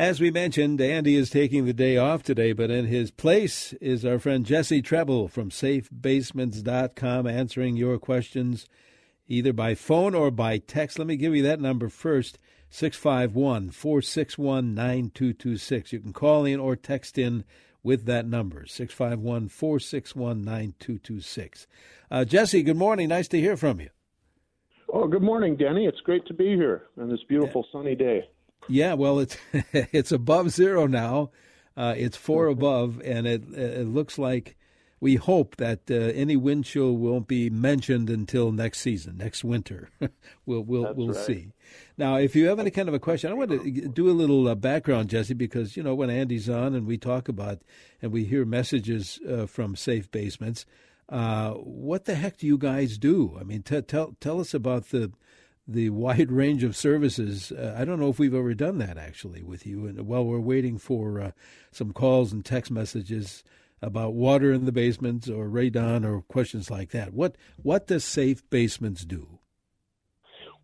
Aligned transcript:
As 0.00 0.18
we 0.18 0.30
mentioned, 0.30 0.80
Andy 0.80 1.14
is 1.14 1.28
taking 1.28 1.66
the 1.66 1.74
day 1.74 1.98
off 1.98 2.22
today, 2.22 2.54
but 2.54 2.70
in 2.70 2.86
his 2.86 3.10
place 3.10 3.74
is 3.82 4.02
our 4.02 4.18
friend 4.18 4.46
Jesse 4.46 4.80
Trebil 4.80 5.28
from 5.28 5.50
SafeBasements.com 5.50 7.26
answering 7.26 7.76
your 7.76 7.98
questions 7.98 8.66
either 9.28 9.52
by 9.52 9.74
phone 9.74 10.14
or 10.14 10.30
by 10.30 10.56
text. 10.56 10.98
Let 10.98 11.06
me 11.06 11.16
give 11.16 11.36
you 11.36 11.42
that 11.42 11.60
number 11.60 11.90
first 11.90 12.38
651 12.70 13.72
461 13.72 14.74
9226. 14.74 15.92
You 15.92 16.00
can 16.00 16.14
call 16.14 16.46
in 16.46 16.58
or 16.58 16.76
text 16.76 17.18
in 17.18 17.44
with 17.82 18.06
that 18.06 18.24
number 18.24 18.64
651 18.64 19.48
461 19.48 20.42
9226. 20.42 21.66
Uh, 22.10 22.24
Jesse, 22.24 22.62
good 22.62 22.78
morning. 22.78 23.10
Nice 23.10 23.28
to 23.28 23.38
hear 23.38 23.54
from 23.54 23.80
you. 23.80 23.90
Oh, 24.90 25.06
good 25.06 25.22
morning, 25.22 25.56
Denny. 25.56 25.84
It's 25.84 26.00
great 26.00 26.24
to 26.28 26.32
be 26.32 26.56
here 26.56 26.84
on 26.98 27.10
this 27.10 27.22
beautiful 27.28 27.66
sunny 27.70 27.94
day. 27.94 28.26
Yeah, 28.68 28.94
well, 28.94 29.18
it's 29.20 29.36
it's 29.72 30.12
above 30.12 30.50
zero 30.50 30.86
now. 30.86 31.30
Uh, 31.76 31.94
it's 31.96 32.16
four 32.16 32.46
above, 32.46 33.00
and 33.04 33.26
it 33.26 33.42
it 33.54 33.86
looks 33.86 34.18
like 34.18 34.56
we 35.00 35.14
hope 35.14 35.56
that 35.56 35.90
uh, 35.90 35.94
any 35.94 36.36
wind 36.36 36.66
chill 36.66 36.94
won't 36.94 37.26
be 37.26 37.48
mentioned 37.48 38.10
until 38.10 38.52
next 38.52 38.80
season, 38.80 39.16
next 39.16 39.42
winter. 39.42 39.88
we'll 40.46 40.62
we'll 40.62 40.82
That's 40.82 40.96
we'll 40.96 41.08
right. 41.08 41.16
see. 41.16 41.48
Now, 41.96 42.16
if 42.16 42.36
you 42.36 42.48
have 42.48 42.58
any 42.58 42.70
kind 42.70 42.88
of 42.88 42.94
a 42.94 42.98
question, 42.98 43.30
I 43.30 43.34
want 43.34 43.50
to 43.50 43.88
do 43.88 44.10
a 44.10 44.12
little 44.12 44.46
uh, 44.48 44.54
background, 44.54 45.08
Jesse, 45.08 45.34
because 45.34 45.76
you 45.76 45.82
know 45.82 45.94
when 45.94 46.10
Andy's 46.10 46.48
on 46.48 46.74
and 46.74 46.86
we 46.86 46.98
talk 46.98 47.28
about 47.28 47.60
and 48.02 48.12
we 48.12 48.24
hear 48.24 48.44
messages 48.44 49.18
uh, 49.28 49.46
from 49.46 49.74
Safe 49.76 50.10
Basements. 50.10 50.66
Uh, 51.08 51.54
what 51.54 52.04
the 52.04 52.14
heck 52.14 52.36
do 52.36 52.46
you 52.46 52.56
guys 52.56 52.96
do? 52.96 53.36
I 53.40 53.42
mean, 53.42 53.62
t- 53.62 53.82
tell 53.82 54.14
tell 54.20 54.38
us 54.38 54.54
about 54.54 54.90
the 54.90 55.10
the 55.72 55.90
wide 55.90 56.30
range 56.32 56.64
of 56.64 56.76
services. 56.76 57.52
Uh, 57.52 57.74
I 57.76 57.84
don't 57.84 58.00
know 58.00 58.08
if 58.08 58.18
we've 58.18 58.34
ever 58.34 58.54
done 58.54 58.78
that 58.78 58.98
actually 58.98 59.42
with 59.42 59.66
you. 59.66 59.86
And 59.86 60.06
while 60.06 60.24
we're 60.24 60.40
waiting 60.40 60.78
for 60.78 61.20
uh, 61.20 61.30
some 61.70 61.92
calls 61.92 62.32
and 62.32 62.44
text 62.44 62.70
messages 62.70 63.42
about 63.82 64.12
water 64.12 64.52
in 64.52 64.66
the 64.66 64.72
basements 64.72 65.28
or 65.28 65.48
radon 65.48 66.04
or 66.04 66.22
questions 66.22 66.70
like 66.70 66.90
that, 66.90 67.12
what 67.14 67.36
what 67.62 67.86
does 67.86 68.04
Safe 68.04 68.48
Basements 68.50 69.04
do? 69.04 69.38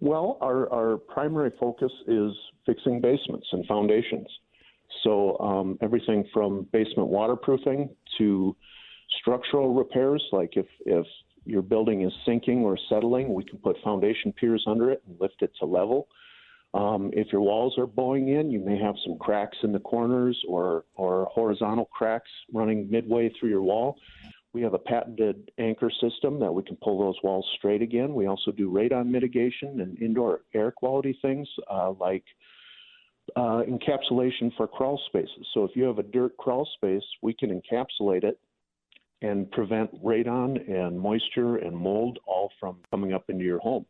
Well, 0.00 0.36
our, 0.42 0.70
our 0.72 0.98
primary 0.98 1.52
focus 1.58 1.92
is 2.06 2.32
fixing 2.66 3.00
basements 3.00 3.46
and 3.52 3.64
foundations. 3.66 4.26
So 5.02 5.38
um, 5.38 5.78
everything 5.80 6.24
from 6.32 6.66
basement 6.72 7.08
waterproofing 7.08 7.88
to 8.18 8.56
structural 9.20 9.72
repairs, 9.72 10.22
like 10.32 10.54
if, 10.56 10.66
if 10.84 11.06
your 11.46 11.62
building 11.62 12.02
is 12.02 12.12
sinking 12.24 12.64
or 12.64 12.78
settling, 12.88 13.32
we 13.32 13.44
can 13.44 13.58
put 13.58 13.76
foundation 13.82 14.32
piers 14.32 14.64
under 14.66 14.90
it 14.90 15.02
and 15.06 15.20
lift 15.20 15.42
it 15.42 15.52
to 15.60 15.66
level. 15.66 16.08
Um, 16.74 17.10
if 17.14 17.28
your 17.32 17.40
walls 17.40 17.78
are 17.78 17.86
bowing 17.86 18.28
in, 18.28 18.50
you 18.50 18.58
may 18.58 18.78
have 18.78 18.96
some 19.04 19.16
cracks 19.18 19.56
in 19.62 19.72
the 19.72 19.78
corners 19.78 20.38
or, 20.48 20.84
or 20.94 21.26
horizontal 21.32 21.86
cracks 21.86 22.30
running 22.52 22.90
midway 22.90 23.32
through 23.38 23.48
your 23.48 23.62
wall. 23.62 23.96
We 24.52 24.62
have 24.62 24.74
a 24.74 24.78
patented 24.78 25.50
anchor 25.58 25.90
system 26.00 26.40
that 26.40 26.52
we 26.52 26.62
can 26.62 26.76
pull 26.76 26.98
those 26.98 27.16
walls 27.22 27.46
straight 27.56 27.82
again. 27.82 28.14
We 28.14 28.26
also 28.26 28.50
do 28.50 28.70
radon 28.70 29.06
mitigation 29.06 29.80
and 29.80 30.00
indoor 30.00 30.40
air 30.54 30.70
quality 30.70 31.18
things 31.22 31.48
uh, 31.70 31.92
like 31.92 32.24
uh, 33.36 33.62
encapsulation 33.68 34.54
for 34.56 34.66
crawl 34.66 35.00
spaces. 35.06 35.46
So 35.52 35.64
if 35.64 35.72
you 35.74 35.84
have 35.84 35.98
a 35.98 36.02
dirt 36.02 36.36
crawl 36.36 36.68
space, 36.74 37.02
we 37.22 37.34
can 37.34 37.50
encapsulate 37.50 38.24
it 38.24 38.38
and 39.22 39.50
prevent 39.50 39.90
radon 40.04 40.68
and 40.70 40.98
moisture 40.98 41.56
and 41.56 41.76
mold 41.76 42.18
all 42.26 42.50
from 42.60 42.78
coming 42.90 43.12
up 43.12 43.24
into 43.28 43.44
your 43.44 43.58
home. 43.60 43.86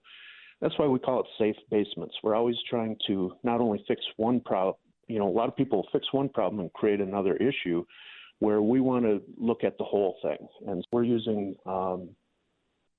That's 0.60 0.78
why 0.78 0.86
we 0.86 0.98
call 0.98 1.20
it 1.20 1.26
safe 1.38 1.56
basements. 1.70 2.14
We're 2.22 2.34
always 2.34 2.56
trying 2.70 2.96
to 3.08 3.32
not 3.42 3.60
only 3.60 3.84
fix 3.86 4.00
one 4.16 4.40
problem, 4.40 4.76
you 5.08 5.18
know, 5.18 5.28
a 5.28 5.30
lot 5.30 5.48
of 5.48 5.56
people 5.56 5.86
fix 5.92 6.06
one 6.12 6.28
problem 6.28 6.60
and 6.60 6.72
create 6.72 7.00
another 7.00 7.36
issue 7.36 7.84
where 8.38 8.62
we 8.62 8.80
want 8.80 9.04
to 9.04 9.22
look 9.38 9.64
at 9.64 9.78
the 9.78 9.84
whole 9.84 10.16
thing. 10.22 10.48
And 10.66 10.86
we're 10.92 11.04
using 11.04 11.54
um, 11.66 12.10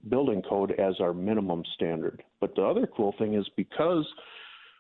building 0.10 0.42
code 0.48 0.72
as 0.80 0.96
our 1.00 1.14
minimum 1.14 1.64
standard. 1.74 2.24
But 2.40 2.56
the 2.56 2.64
other 2.64 2.88
cool 2.96 3.14
thing 3.18 3.34
is 3.34 3.48
because 3.56 4.06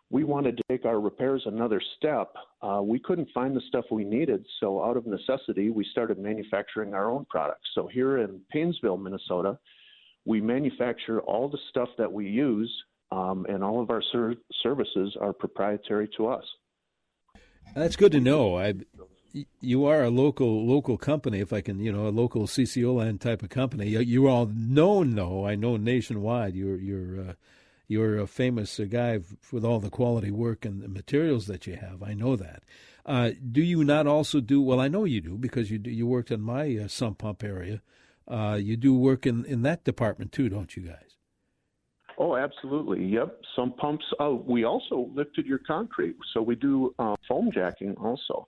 we 0.09 0.23
wanted 0.23 0.57
to 0.57 0.63
take 0.69 0.85
our 0.85 0.99
repairs 0.99 1.43
another 1.45 1.81
step, 1.97 2.33
uh, 2.61 2.81
we 2.81 2.99
couldn't 2.99 3.27
find 3.33 3.55
the 3.55 3.61
stuff 3.67 3.85
we 3.91 4.05
needed. 4.05 4.45
So, 4.59 4.83
out 4.83 4.95
of 4.95 5.05
necessity, 5.05 5.69
we 5.69 5.85
started 5.91 6.17
manufacturing 6.17 6.93
our 6.93 7.11
own 7.11 7.25
products. 7.29 7.67
So, 7.75 7.87
here 7.87 8.19
in 8.19 8.39
Paynesville, 8.53 9.01
Minnesota, 9.01 9.59
we 10.25 10.39
manufacture 10.39 11.19
all 11.21 11.49
the 11.49 11.59
stuff 11.69 11.89
that 11.97 12.11
we 12.11 12.27
use, 12.27 12.71
um, 13.11 13.45
and 13.49 13.63
all 13.63 13.81
of 13.81 13.89
our 13.89 14.01
ser- 14.11 14.35
services 14.63 15.15
are 15.19 15.33
proprietary 15.33 16.09
to 16.17 16.27
us. 16.27 16.43
That's 17.75 17.97
good 17.97 18.13
to 18.13 18.21
know. 18.21 18.57
I, 18.57 18.75
you 19.59 19.85
are 19.85 20.03
a 20.03 20.09
local 20.09 20.65
local 20.65 20.97
company, 20.97 21.39
if 21.39 21.51
I 21.51 21.59
can, 21.59 21.79
you 21.79 21.91
know, 21.91 22.07
a 22.07 22.09
local 22.09 22.47
CCO 22.47 22.95
land 22.95 23.19
type 23.19 23.43
of 23.43 23.49
company. 23.49 23.87
You're 23.89 24.29
all 24.29 24.45
known, 24.47 25.15
though. 25.15 25.45
I 25.45 25.55
know 25.55 25.75
nationwide. 25.75 26.55
You're 26.55 26.77
you're 26.77 27.19
uh, 27.19 27.33
you're 27.87 28.17
a 28.17 28.27
famous 28.27 28.79
uh, 28.79 28.85
guy 28.85 29.19
with 29.51 29.63
all 29.63 29.79
the 29.79 29.89
quality 29.89 30.31
work 30.31 30.65
and 30.65 30.81
the 30.81 30.87
materials 30.87 31.47
that 31.47 31.65
you 31.67 31.75
have. 31.75 32.03
I 32.03 32.13
know 32.13 32.35
that. 32.35 32.63
Uh, 33.05 33.31
do 33.51 33.61
you 33.61 33.83
not 33.83 34.05
also 34.05 34.41
do? 34.41 34.61
Well, 34.61 34.81
I 34.81 34.89
know 34.89 35.05
you 35.05 35.21
do 35.21 35.37
because 35.37 35.71
you 35.71 35.79
do, 35.79 35.89
you 35.89 36.05
worked 36.05 36.31
in 36.31 36.41
my 36.41 36.77
uh, 36.77 36.87
sump 36.87 37.19
pump 37.19 37.43
area. 37.43 37.81
Uh, 38.27 38.59
you 38.61 38.75
do 38.75 38.93
work 38.93 39.25
in, 39.25 39.45
in 39.45 39.61
that 39.61 39.85
department 39.85 40.33
too, 40.33 40.49
don't 40.49 40.75
you 40.75 40.83
guys? 40.83 41.17
Oh, 42.17 42.35
absolutely. 42.35 43.05
Yep. 43.05 43.41
Sump 43.55 43.77
pumps. 43.77 44.05
Oh, 44.19 44.43
we 44.45 44.65
also 44.65 45.09
lifted 45.13 45.45
your 45.45 45.59
concrete, 45.59 46.15
so 46.33 46.41
we 46.41 46.55
do 46.55 46.93
uh, 46.99 47.15
foam 47.27 47.51
jacking 47.53 47.95
also. 47.95 48.47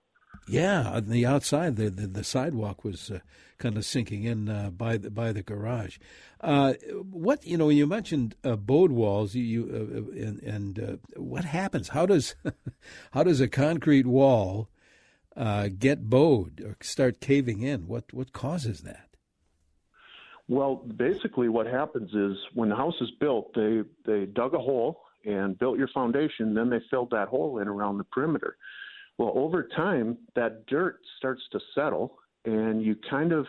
Yeah, 0.50 0.90
on 0.90 1.10
the 1.10 1.26
outside, 1.26 1.76
the 1.76 1.90
the, 1.90 2.08
the 2.08 2.24
sidewalk 2.24 2.84
was 2.84 3.12
uh, 3.12 3.20
kind 3.58 3.78
of 3.78 3.86
sinking 3.86 4.24
in 4.24 4.50
uh, 4.50 4.72
by 4.72 4.98
the 4.98 5.10
by 5.12 5.32
the 5.32 5.44
garage. 5.44 5.98
Uh, 6.42 6.74
what 7.12 7.46
you 7.46 7.58
know, 7.58 7.70
you 7.70 7.86
mentioned 7.86 8.36
uh, 8.44 8.56
bowed 8.56 8.92
walls. 8.92 9.36
You, 9.36 9.44
you 9.44 10.12
uh, 10.18 10.26
and, 10.28 10.42
and 10.42 10.80
uh, 10.80 11.20
what 11.20 11.46
happens? 11.46 11.90
How 11.90 12.06
does 12.06 12.36
how 13.12 13.24
does 13.24 13.42
a 13.42 13.48
concrete 13.48 14.08
wall 14.08 14.70
get 15.78 16.10
bowed 16.10 16.62
or 16.62 16.78
start 16.82 17.22
caving 17.22 17.62
in? 17.62 17.88
What 17.88 18.14
what 18.14 18.34
causes 18.34 18.82
that? 18.82 19.10
Well, 20.48 20.78
basically, 20.78 21.48
what 21.48 21.68
happens 21.68 22.12
is 22.16 22.36
when 22.56 22.70
the 22.70 22.76
house 22.76 23.00
is 23.02 23.12
built, 23.20 23.54
they 23.54 23.84
they 24.06 24.26
dug 24.26 24.56
a 24.56 24.60
hole 24.60 25.02
and 25.26 25.58
built 25.60 25.78
your 25.78 25.90
foundation. 25.90 26.56
Then 26.56 26.70
they 26.70 26.80
filled 26.90 27.12
that 27.12 27.28
hole 27.28 27.60
in 27.60 27.68
around 27.68 28.00
the 28.00 28.04
perimeter. 28.06 28.58
Well, 29.20 29.34
over 29.36 29.68
time, 29.76 30.18
that 30.36 30.66
dirt 30.66 31.02
starts 31.18 31.42
to 31.52 31.60
settle, 31.76 32.18
and 32.46 32.82
you 32.82 32.96
kind 33.10 33.34
of 33.34 33.46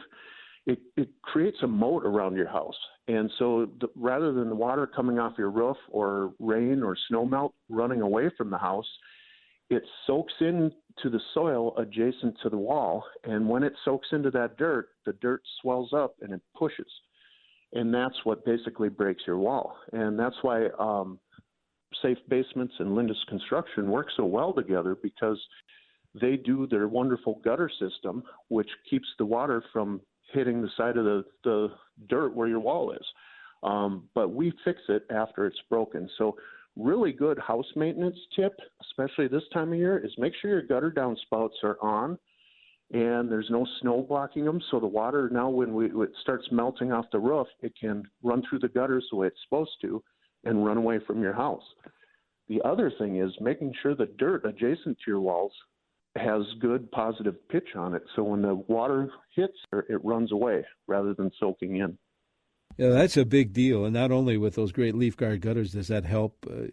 it, 0.66 0.80
it 0.96 1.08
creates 1.22 1.56
a 1.62 1.66
moat 1.66 2.04
around 2.04 2.36
your 2.36 2.48
house. 2.48 2.76
And 3.08 3.30
so, 3.38 3.70
the, 3.80 3.88
rather 3.94 4.32
than 4.32 4.48
the 4.48 4.54
water 4.54 4.86
coming 4.86 5.18
off 5.18 5.38
your 5.38 5.50
roof 5.50 5.76
or 5.88 6.32
rain 6.38 6.82
or 6.82 6.96
snow 7.08 7.24
melt 7.24 7.54
running 7.68 8.02
away 8.02 8.30
from 8.36 8.50
the 8.50 8.58
house, 8.58 8.86
it 9.70 9.84
soaks 10.06 10.34
into 10.40 10.72
the 11.04 11.20
soil 11.32 11.76
adjacent 11.78 12.36
to 12.42 12.50
the 12.50 12.58
wall. 12.58 13.04
And 13.24 13.48
when 13.48 13.62
it 13.62 13.72
soaks 13.84 14.08
into 14.10 14.30
that 14.32 14.58
dirt, 14.58 14.88
the 15.06 15.12
dirt 15.14 15.40
swells 15.62 15.92
up 15.92 16.16
and 16.20 16.32
it 16.32 16.42
pushes. 16.56 16.90
And 17.72 17.94
that's 17.94 18.16
what 18.24 18.44
basically 18.44 18.88
breaks 18.88 19.22
your 19.26 19.38
wall. 19.38 19.76
And 19.92 20.18
that's 20.18 20.36
why 20.42 20.66
um, 20.78 21.20
Safe 22.02 22.18
Basements 22.28 22.74
and 22.78 22.96
Lindus 22.96 23.22
Construction 23.28 23.90
work 23.90 24.08
so 24.16 24.24
well 24.24 24.52
together 24.52 24.96
because 25.02 25.38
they 26.20 26.36
do 26.36 26.66
their 26.66 26.88
wonderful 26.88 27.40
gutter 27.44 27.70
system, 27.80 28.22
which 28.48 28.68
keeps 28.88 29.06
the 29.18 29.24
water 29.24 29.62
from 29.72 30.00
hitting 30.32 30.62
the 30.62 30.70
side 30.76 30.96
of 30.96 31.04
the, 31.04 31.24
the 31.44 31.68
dirt 32.08 32.34
where 32.34 32.48
your 32.48 32.60
wall 32.60 32.92
is. 32.92 33.06
Um, 33.62 34.08
but 34.14 34.32
we 34.32 34.52
fix 34.64 34.80
it 34.88 35.04
after 35.10 35.46
it's 35.46 35.60
broken. 35.68 36.08
So, 36.16 36.36
really 36.76 37.12
good 37.12 37.38
house 37.38 37.66
maintenance 37.76 38.16
tip, 38.34 38.52
especially 38.80 39.28
this 39.28 39.42
time 39.52 39.72
of 39.72 39.78
year, 39.78 39.98
is 39.98 40.12
make 40.16 40.32
sure 40.40 40.50
your 40.50 40.62
gutter 40.62 40.90
downspouts 40.90 41.62
are 41.64 41.76
on 41.82 42.16
and 42.92 43.30
there's 43.30 43.48
no 43.50 43.66
snow 43.80 44.02
blocking 44.02 44.44
them. 44.44 44.60
So 44.70 44.80
the 44.80 44.86
water 44.86 45.28
now, 45.32 45.48
when 45.48 45.74
we, 45.74 45.86
it 45.86 46.10
starts 46.22 46.46
melting 46.50 46.92
off 46.92 47.06
the 47.12 47.18
roof, 47.18 47.46
it 47.60 47.72
can 47.78 48.02
run 48.22 48.42
through 48.48 48.60
the 48.60 48.68
gutters 48.68 49.06
the 49.10 49.16
way 49.16 49.28
it's 49.28 49.36
supposed 49.44 49.72
to 49.82 50.02
and 50.44 50.64
run 50.64 50.76
away 50.76 50.98
from 51.06 51.22
your 51.22 51.34
house. 51.34 51.64
The 52.48 52.60
other 52.64 52.90
thing 52.98 53.18
is 53.18 53.30
making 53.40 53.74
sure 53.82 53.94
the 53.94 54.06
dirt 54.18 54.44
adjacent 54.44 54.98
to 54.98 55.04
your 55.06 55.20
walls 55.20 55.52
has 56.16 56.42
good 56.60 56.90
positive 56.90 57.36
pitch 57.48 57.76
on 57.76 57.94
it. 57.94 58.02
So 58.16 58.24
when 58.24 58.42
the 58.42 58.54
water 58.54 59.10
hits, 59.36 59.56
it 59.72 60.04
runs 60.04 60.32
away 60.32 60.64
rather 60.88 61.14
than 61.14 61.30
soaking 61.38 61.76
in. 61.76 61.96
Yeah, 62.76 62.90
that's 62.90 63.16
a 63.16 63.24
big 63.24 63.52
deal, 63.52 63.84
and 63.84 63.92
not 63.92 64.10
only 64.10 64.38
with 64.38 64.54
those 64.54 64.72
great 64.72 64.94
leaf 64.94 65.16
guard 65.16 65.42
gutters 65.42 65.72
does 65.72 65.88
that 65.88 66.04
help 66.04 66.46
uh, 66.50 66.68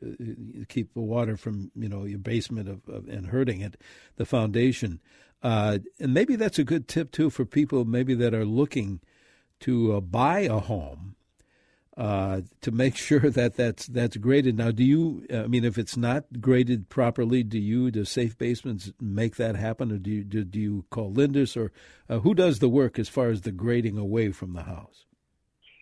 keep 0.69 0.93
the 0.93 1.01
water 1.01 1.35
from 1.35 1.71
you 1.75 1.89
know 1.89 2.05
your 2.05 2.19
basement 2.19 2.69
of, 2.69 2.87
of 2.87 3.09
and 3.09 3.27
hurting 3.27 3.59
it, 3.61 3.75
the 4.15 4.25
foundation, 4.25 5.01
uh, 5.43 5.79
and 5.99 6.13
maybe 6.13 6.35
that's 6.35 6.59
a 6.59 6.63
good 6.63 6.87
tip 6.87 7.11
too 7.11 7.29
for 7.29 7.45
people 7.45 7.83
maybe 7.83 8.13
that 8.13 8.33
are 8.33 8.45
looking 8.45 9.01
to 9.59 9.95
uh, 9.95 9.99
buy 9.99 10.41
a 10.41 10.59
home. 10.59 11.16
Uh, 11.97 12.41
to 12.61 12.71
make 12.71 12.95
sure 12.95 13.29
that 13.31 13.55
that's 13.55 13.87
that's 13.87 14.17
graded. 14.17 14.57
Now, 14.57 14.71
do 14.71 14.83
you? 14.83 15.25
I 15.33 15.47
mean, 15.47 15.65
if 15.65 15.77
it's 15.77 15.97
not 15.97 16.39
graded 16.39 16.89
properly, 16.89 17.43
do 17.43 17.57
you, 17.57 17.91
do 17.91 18.05
Safe 18.05 18.37
Basements 18.37 18.91
make 19.01 19.35
that 19.37 19.55
happen, 19.55 19.91
or 19.91 19.97
do 19.97 20.11
you 20.11 20.23
do, 20.23 20.43
do 20.43 20.59
you 20.59 20.85
call 20.89 21.11
Lindus, 21.11 21.57
or 21.57 21.71
uh, 22.07 22.19
who 22.19 22.33
does 22.33 22.59
the 22.59 22.69
work 22.69 22.99
as 22.99 23.09
far 23.09 23.29
as 23.29 23.41
the 23.41 23.51
grading 23.51 23.97
away 23.97 24.31
from 24.31 24.53
the 24.53 24.63
house? 24.63 25.05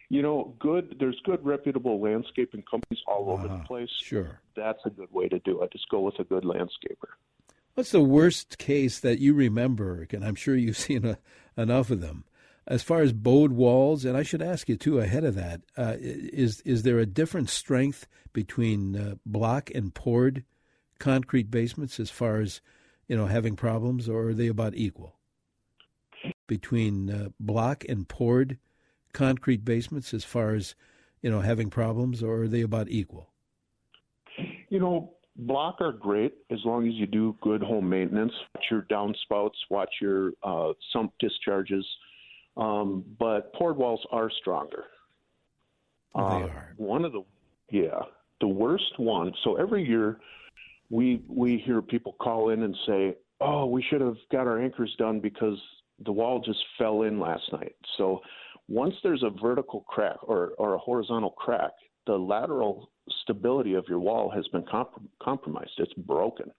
You 0.10 0.22
know, 0.22 0.56
good. 0.60 0.96
There's 1.00 1.20
good 1.26 1.44
reputable 1.46 2.00
landscaping 2.00 2.64
companies 2.70 3.02
all 3.08 3.32
over 3.32 3.48
uh, 3.48 3.58
the 3.58 3.64
place. 3.64 3.90
Sure, 4.02 4.40
that's 4.56 4.80
a 4.86 4.90
good 4.90 5.12
way 5.12 5.28
to 5.28 5.40
do 5.40 5.62
it. 5.62 5.72
Just 5.74 5.90
go 5.90 6.00
with 6.02 6.20
a 6.20 6.24
good 6.24 6.44
landscaper. 6.44 7.10
What's 7.74 7.92
the 7.92 8.02
worst 8.02 8.58
case 8.58 9.00
that 9.00 9.20
you 9.20 9.34
remember? 9.34 10.08
And 10.12 10.24
I'm 10.24 10.36
sure 10.36 10.56
you've 10.56 10.78
seen 10.88 11.04
a, 11.04 11.18
enough 11.62 11.92
of 11.92 12.00
them 12.00 12.24
as 12.68 12.82
far 12.82 13.02
as 13.02 13.14
bowed 13.14 13.52
walls, 13.52 14.06
and 14.06 14.18
I 14.18 14.24
should 14.24 14.42
ask 14.42 14.68
you 14.68 14.76
too 14.76 15.00
ahead 15.00 15.24
of 15.24 15.36
that, 15.36 15.62
uh, 15.78 15.96
is 16.00 16.62
is 16.62 16.84
there 16.84 17.00
a 17.00 17.06
different 17.06 17.50
strength 17.50 18.08
between 18.34 18.96
uh, 18.96 19.16
block 19.26 19.70
and 19.74 19.94
poured 19.94 20.44
concrete 21.00 21.52
basements 21.52 22.00
as 22.00 22.10
far 22.10 22.40
as 22.40 22.62
you 23.08 23.16
know 23.16 23.28
having 23.28 23.56
problems, 23.56 24.10
or 24.10 24.30
are 24.30 24.34
they 24.34 24.48
about 24.48 24.76
equal? 24.76 25.16
Between 26.48 27.10
uh, 27.10 27.30
block 27.40 27.84
and 27.88 28.08
poured 28.08 28.58
concrete 29.14 29.64
basements 29.64 30.14
as 30.14 30.24
far 30.24 30.56
as 30.56 30.76
you 31.22 31.30
know 31.30 31.42
having 31.42 31.70
problems, 31.70 32.24
or 32.24 32.44
are 32.44 32.48
they 32.48 32.62
about 32.62 32.90
equal? 32.90 33.30
You 34.70 34.80
know, 34.80 35.14
block 35.36 35.78
are 35.82 35.92
great 35.92 36.34
as 36.50 36.60
long 36.66 36.88
as 36.88 36.96
you 36.96 37.06
do 37.06 37.38
good 37.42 37.62
home 37.62 37.88
maintenance. 37.88 38.34
Watch 38.56 38.66
your 38.72 38.82
downspouts, 38.90 39.56
watch 39.70 39.94
your 40.02 40.32
uh, 40.42 40.74
sump 40.92 41.14
discharges 41.20 41.86
um, 42.58 43.04
but 43.20 43.54
poured 43.54 43.78
walls 43.78 44.02
are 44.12 44.30
stronger. 44.42 44.86
Oh, 46.14 46.30
they 46.30 46.44
uh, 46.44 46.48
are. 46.48 46.74
One 46.78 47.06
of 47.06 47.12
the 47.12 47.24
yeah, 47.72 48.00
the 48.42 48.48
worst 48.48 48.98
one. 48.98 49.34
So 49.44 49.56
every 49.56 49.84
year 49.84 50.20
we 50.90 51.22
we 51.28 51.62
hear 51.66 51.82
people 51.82 52.16
call 52.22 52.50
in 52.50 52.64
and 52.64 52.76
say, 52.88 53.16
"Oh, 53.42 53.66
we 53.66 53.84
should 53.90 54.02
have 54.02 54.18
got 54.32 54.48
our 54.48 54.62
anchors 54.62 54.94
done 54.98 55.20
because 55.20 55.58
the 56.04 56.12
wall 56.12 56.42
just 56.46 56.60
fell 56.78 57.04
in 57.04 57.20
last 57.20 57.44
night." 57.52 57.76
So 57.98 58.22
once 58.68 58.96
there's 59.04 59.24
a 59.24 59.32
vertical 59.42 59.82
crack 59.82 60.18
or 60.24 60.54
or 60.58 60.76
a 60.76 60.80
horizontal 60.80 61.32
crack, 61.32 61.72
the 62.08 62.18
lateral 62.18 62.90
stability 63.24 63.74
of 63.74 63.86
your 63.88 64.00
wall 64.00 64.30
has 64.30 64.48
been 64.50 64.64
comp- 64.70 65.10
compromised. 65.22 65.74
It's 65.78 65.94
broken. 65.94 66.52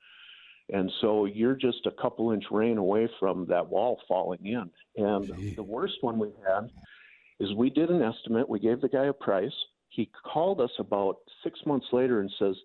And 0.73 0.91
so 1.01 1.27
you're 1.27 1.55
just 1.55 1.87
a 1.87 2.03
couple 2.03 2.33
inch 2.33 2.45
rain 2.51 2.79
away 2.79 3.09
from 3.21 3.47
that 3.47 3.69
wall 3.69 4.01
falling 4.09 4.45
in. 4.45 4.71
And 4.97 5.27
Gee. 5.27 5.55
the 5.55 5.63
worst 5.63 5.95
one 6.01 6.19
we 6.19 6.31
had 6.47 6.71
is 7.39 7.55
we 7.55 7.71
did 7.71 7.91
an 7.91 8.03
estimate. 8.03 8.49
We 8.49 8.59
gave 8.59 8.81
the 8.81 8.89
guy 8.89 9.05
a 9.05 9.13
price. 9.13 9.53
He 9.89 10.11
called 10.25 10.61
us 10.61 10.73
about 10.79 11.19
six 11.45 11.61
months 11.67 11.87
later 11.93 12.21
and 12.21 12.31
says, 12.39 12.57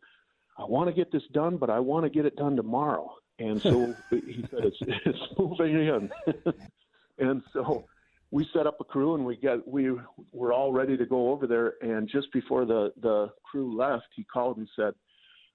I 0.57 0.65
want 0.65 0.89
to 0.89 0.95
get 0.95 1.11
this 1.11 1.23
done, 1.31 1.57
but 1.57 1.69
I 1.69 1.79
want 1.79 2.05
to 2.05 2.09
get 2.09 2.25
it 2.25 2.35
done 2.35 2.55
tomorrow. 2.55 3.13
And 3.39 3.61
so 3.61 3.95
he 4.09 4.45
said, 4.49 4.65
it's, 4.65 4.77
it's 4.81 5.19
moving 5.37 5.75
in. 5.75 6.11
and 7.19 7.43
so 7.53 7.85
we 8.31 8.47
set 8.53 8.65
up 8.65 8.77
a 8.79 8.83
crew 8.83 9.13
and 9.15 9.25
we 9.25 9.35
got 9.35 9.67
we 9.67 9.91
were 10.31 10.53
all 10.53 10.71
ready 10.71 10.97
to 10.97 11.05
go 11.05 11.31
over 11.31 11.45
there 11.45 11.73
and 11.81 12.07
just 12.07 12.31
before 12.31 12.65
the 12.65 12.93
the 13.01 13.29
crew 13.43 13.75
left 13.77 14.07
he 14.15 14.23
called 14.23 14.57
and 14.57 14.67
said 14.75 14.93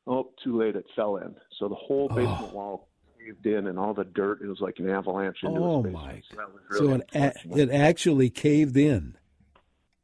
Oh, 0.07 0.31
too 0.43 0.59
late. 0.59 0.77
It 0.77 0.87
fell 0.95 1.17
in. 1.17 1.35
So 1.59 1.69
the 1.69 1.75
whole 1.75 2.09
oh. 2.11 2.15
basement 2.15 2.51
oh. 2.53 2.55
wall 2.55 2.89
caved 3.19 3.47
in, 3.47 3.67
and 3.67 3.79
all 3.79 3.95
the 3.95 4.05
dirt. 4.05 4.41
It 4.43 4.49
was 4.49 4.61
like 4.61 4.79
an 4.79 4.89
avalanche 4.89 5.39
into 5.43 5.61
oh, 5.61 5.83
his 5.83 5.93
basement. 5.93 6.07
my! 6.07 6.23
So, 6.31 6.43
really 6.69 6.87
so 6.87 7.19
it 7.19 7.37
a- 7.45 7.59
it 7.59 7.71
actually 7.71 8.31
caved 8.31 8.77
in. 8.77 9.17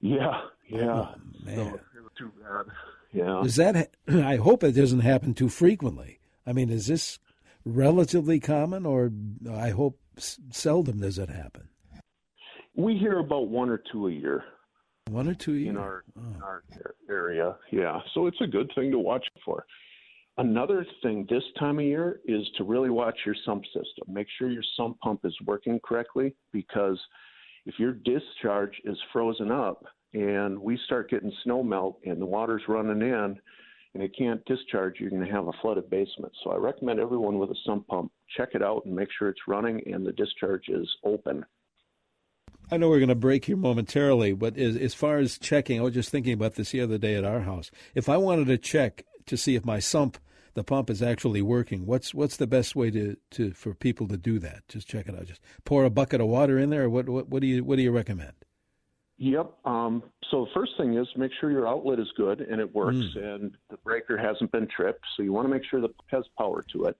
Yeah, 0.01 0.41
yeah. 0.69 0.87
Oh, 0.87 1.15
man, 1.45 1.57
so 1.57 1.81
too 2.19 2.33
bad. 2.41 2.67
Yeah. 3.13 3.43
Is 3.43 3.57
that? 3.57 3.91
I 4.09 4.37
hope 4.37 4.65
it 4.65 4.73
doesn't 4.73 5.01
happen 5.01 5.35
too 5.35 5.49
frequently. 5.49 6.19
I 6.47 6.53
mean, 6.53 6.71
is 6.71 6.87
this 6.87 7.19
relatively 7.65 8.41
common, 8.41 8.87
or 8.87 9.13
I 9.51 9.71
hope 9.71 9.99
seldom 10.17 11.01
does 11.01 11.19
it 11.19 11.29
happen? 11.29 11.69
We 12.75 12.97
hear 12.97 13.19
about 13.19 13.49
one 13.49 13.69
or 13.69 13.81
two 13.93 14.09
a 14.09 14.13
year. 14.13 14.45
One 15.11 15.29
or 15.29 15.35
two 15.35 15.55
years 15.55 15.71
in 15.71 15.77
our, 15.77 16.05
oh. 16.17 16.35
in 16.35 16.43
our 16.43 16.63
area. 17.09 17.57
Yeah, 17.71 18.01
so 18.15 18.27
it's 18.27 18.41
a 18.41 18.47
good 18.47 18.71
thing 18.75 18.91
to 18.93 18.99
watch 18.99 19.27
for. 19.45 19.67
Another 20.38 20.87
thing 21.02 21.26
this 21.29 21.43
time 21.58 21.79
of 21.79 21.84
year 21.84 22.20
is 22.25 22.43
to 22.56 22.64
really 22.64 22.88
watch 22.88 23.19
your 23.26 23.34
sump 23.44 23.64
system. 23.67 24.06
Make 24.08 24.29
sure 24.38 24.50
your 24.50 24.64
sump 24.76 24.99
pump 25.00 25.20
is 25.25 25.37
working 25.44 25.79
correctly 25.84 26.34
because 26.52 26.99
if 27.67 27.79
your 27.79 27.93
discharge 27.93 28.75
is 28.84 28.96
frozen 29.12 29.50
up 29.50 29.84
and 30.14 30.58
we 30.58 30.79
start 30.87 31.11
getting 31.11 31.32
snow 31.44 31.62
melt 31.62 31.99
and 32.06 32.20
the 32.20 32.26
water's 32.26 32.62
running 32.67 33.02
in 33.02 33.37
and 33.94 34.02
it 34.02 34.17
can't 34.17 34.43
discharge, 34.46 34.94
you're 34.99 35.11
going 35.11 35.25
to 35.25 35.31
have 35.31 35.49
a 35.49 35.52
flooded 35.61 35.90
basement. 35.90 36.32
So 36.43 36.50
I 36.50 36.56
recommend 36.56 36.99
everyone 36.99 37.38
with 37.38 37.50
a 37.50 37.56
sump 37.67 37.87
pump 37.88 38.11
check 38.34 38.50
it 38.55 38.62
out 38.62 38.87
and 38.87 38.96
make 38.96 39.08
sure 39.19 39.29
it's 39.29 39.46
running 39.46 39.82
and 39.93 40.06
the 40.06 40.12
discharge 40.12 40.69
is 40.69 40.88
open. 41.05 41.44
I 42.70 42.79
know 42.79 42.88
we're 42.88 43.00
going 43.00 43.11
to 43.11 43.14
break 43.14 43.44
here 43.44 43.56
momentarily, 43.56 44.32
but 44.32 44.56
as, 44.56 44.76
as 44.76 44.94
far 44.94 45.19
as 45.19 45.37
checking, 45.37 45.79
I 45.79 45.82
was 45.82 45.93
just 45.93 46.08
thinking 46.08 46.32
about 46.32 46.55
this 46.55 46.70
the 46.70 46.81
other 46.81 46.96
day 46.96 47.17
at 47.17 47.25
our 47.25 47.40
house. 47.40 47.70
If 47.94 48.08
I 48.08 48.17
wanted 48.17 48.46
to 48.46 48.56
check 48.56 49.05
to 49.32 49.38
see 49.38 49.55
if 49.55 49.64
my 49.64 49.79
sump, 49.79 50.19
the 50.52 50.62
pump 50.62 50.90
is 50.90 51.02
actually 51.02 51.40
working, 51.40 51.87
what's 51.87 52.12
what's 52.12 52.37
the 52.37 52.46
best 52.46 52.76
way 52.76 52.90
to, 52.90 53.17
to 53.31 53.52
for 53.52 53.73
people 53.73 54.06
to 54.08 54.19
do 54.19 54.38
that? 54.38 54.69
Just 54.69 54.87
check 54.87 55.08
it 55.08 55.14
out. 55.14 55.25
Just 55.25 55.40
pour 55.64 55.84
a 55.84 55.90
bucket 55.90 56.20
of 56.20 56.26
water 56.26 56.58
in 56.58 56.69
there. 56.69 56.90
what 56.90 57.08
what, 57.08 57.29
what 57.31 57.40
do 57.40 57.46
you 57.46 57.64
what 57.64 57.76
do 57.76 57.82
you 57.82 57.90
recommend? 57.90 58.34
Yep. 59.17 59.52
Um, 59.64 60.02
so 60.31 60.44
the 60.44 60.50
first 60.52 60.73
thing 60.76 60.99
is 60.99 61.06
make 61.17 61.31
sure 61.40 61.50
your 61.50 61.67
outlet 61.67 61.99
is 61.99 62.08
good 62.14 62.43
and 62.43 62.61
it 62.61 62.75
works, 62.75 62.96
mm. 62.96 63.25
and 63.25 63.56
the 63.70 63.79
breaker 63.79 64.19
hasn't 64.19 64.52
been 64.52 64.69
tripped. 64.69 65.05
So 65.17 65.23
you 65.23 65.32
want 65.32 65.46
to 65.46 65.55
make 65.55 65.64
sure 65.64 65.81
the 65.81 65.88
has 66.08 66.25
power 66.37 66.62
to 66.73 66.84
it. 66.84 66.99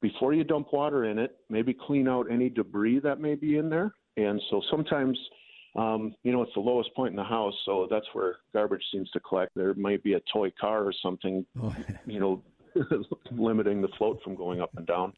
Before 0.00 0.32
you 0.32 0.44
dump 0.44 0.68
water 0.72 1.04
in 1.06 1.18
it, 1.18 1.36
maybe 1.48 1.74
clean 1.74 2.06
out 2.06 2.30
any 2.30 2.48
debris 2.48 3.00
that 3.00 3.20
may 3.20 3.34
be 3.34 3.58
in 3.58 3.68
there. 3.68 3.92
And 4.16 4.40
so 4.50 4.62
sometimes, 4.70 5.18
um, 5.76 6.14
you 6.22 6.32
know, 6.32 6.42
it's 6.42 6.54
the 6.54 6.60
lowest 6.60 6.94
point 6.94 7.10
in 7.10 7.16
the 7.16 7.24
house, 7.24 7.54
so 7.64 7.86
that's 7.90 8.06
where 8.12 8.36
garbage 8.52 8.82
seems 8.92 9.10
to 9.10 9.20
collect. 9.20 9.52
There 9.54 9.74
might 9.74 10.02
be 10.02 10.14
a 10.14 10.20
toy 10.32 10.52
car 10.60 10.84
or 10.84 10.92
something, 10.92 11.46
oh, 11.62 11.74
you 12.06 12.18
know, 12.18 12.42
limiting 13.30 13.80
the 13.80 13.88
float 13.96 14.20
from 14.22 14.34
going 14.34 14.60
up 14.60 14.70
and 14.76 14.86
down. 14.86 15.12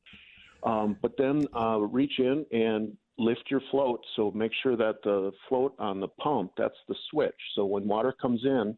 Um, 0.63 0.97
but 1.01 1.17
then 1.17 1.47
uh, 1.59 1.79
reach 1.81 2.19
in 2.19 2.45
and 2.53 2.97
lift 3.19 3.45
your 3.51 3.63
float. 3.71 4.05
So 4.15 4.31
make 4.31 4.53
sure 4.63 4.77
that 4.77 5.03
the 5.03 5.33
float 5.49 5.75
on 5.79 6.01
the 6.01 6.09
pump, 6.09 6.53
that's 6.57 6.77
the 6.89 6.95
switch. 7.11 7.35
So 7.55 7.65
when 7.65 7.87
water 7.89 8.15
comes 8.21 8.45
in, 8.45 8.77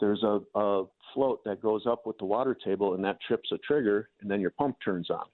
there's 0.00 0.22
a, 0.22 0.40
a 0.54 0.84
float 1.14 1.44
that 1.44 1.62
goes 1.62 1.86
up 1.86 2.06
with 2.06 2.18
the 2.18 2.24
water 2.24 2.56
table 2.64 2.94
and 2.94 3.04
that 3.04 3.18
trips 3.26 3.50
a 3.52 3.58
trigger 3.58 4.08
and 4.20 4.30
then 4.30 4.40
your 4.40 4.50
pump 4.50 4.76
turns 4.84 5.10
on. 5.10 5.26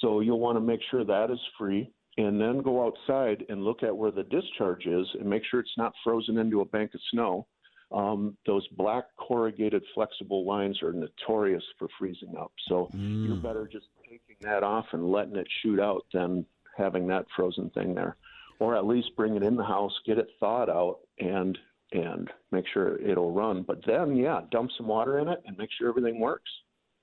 So 0.00 0.20
you'll 0.20 0.40
want 0.40 0.56
to 0.56 0.60
make 0.60 0.80
sure 0.90 1.04
that 1.04 1.30
is 1.30 1.38
free 1.58 1.90
and 2.16 2.40
then 2.40 2.62
go 2.62 2.86
outside 2.86 3.44
and 3.48 3.64
look 3.64 3.82
at 3.82 3.96
where 3.96 4.10
the 4.10 4.24
discharge 4.24 4.86
is 4.86 5.06
and 5.18 5.28
make 5.28 5.42
sure 5.50 5.60
it's 5.60 5.70
not 5.76 5.92
frozen 6.02 6.38
into 6.38 6.60
a 6.60 6.64
bank 6.64 6.92
of 6.94 7.00
snow. 7.10 7.46
Um, 7.92 8.36
those 8.46 8.66
black 8.76 9.04
corrugated 9.16 9.82
flexible 9.94 10.46
lines 10.46 10.80
are 10.82 10.92
notorious 10.92 11.64
for 11.78 11.88
freezing 11.98 12.34
up. 12.38 12.52
So 12.68 12.88
mm. 12.94 13.26
you're 13.26 13.36
better 13.36 13.68
just 13.70 13.86
taking 14.04 14.36
that 14.42 14.62
off 14.62 14.86
and 14.92 15.10
letting 15.10 15.36
it 15.36 15.48
shoot 15.62 15.80
out 15.80 16.04
than 16.12 16.46
having 16.76 17.06
that 17.08 17.26
frozen 17.34 17.70
thing 17.70 17.94
there. 17.94 18.16
Or 18.60 18.76
at 18.76 18.86
least 18.86 19.16
bring 19.16 19.36
it 19.36 19.42
in 19.42 19.56
the 19.56 19.64
house, 19.64 19.92
get 20.06 20.18
it 20.18 20.28
thawed 20.38 20.68
out, 20.68 20.98
and 21.18 21.58
and 21.92 22.30
make 22.52 22.64
sure 22.72 23.00
it'll 23.00 23.32
run. 23.32 23.62
But 23.62 23.84
then, 23.84 24.14
yeah, 24.14 24.42
dump 24.52 24.70
some 24.76 24.86
water 24.86 25.18
in 25.18 25.28
it 25.28 25.42
and 25.46 25.58
make 25.58 25.70
sure 25.76 25.88
everything 25.88 26.20
works. 26.20 26.50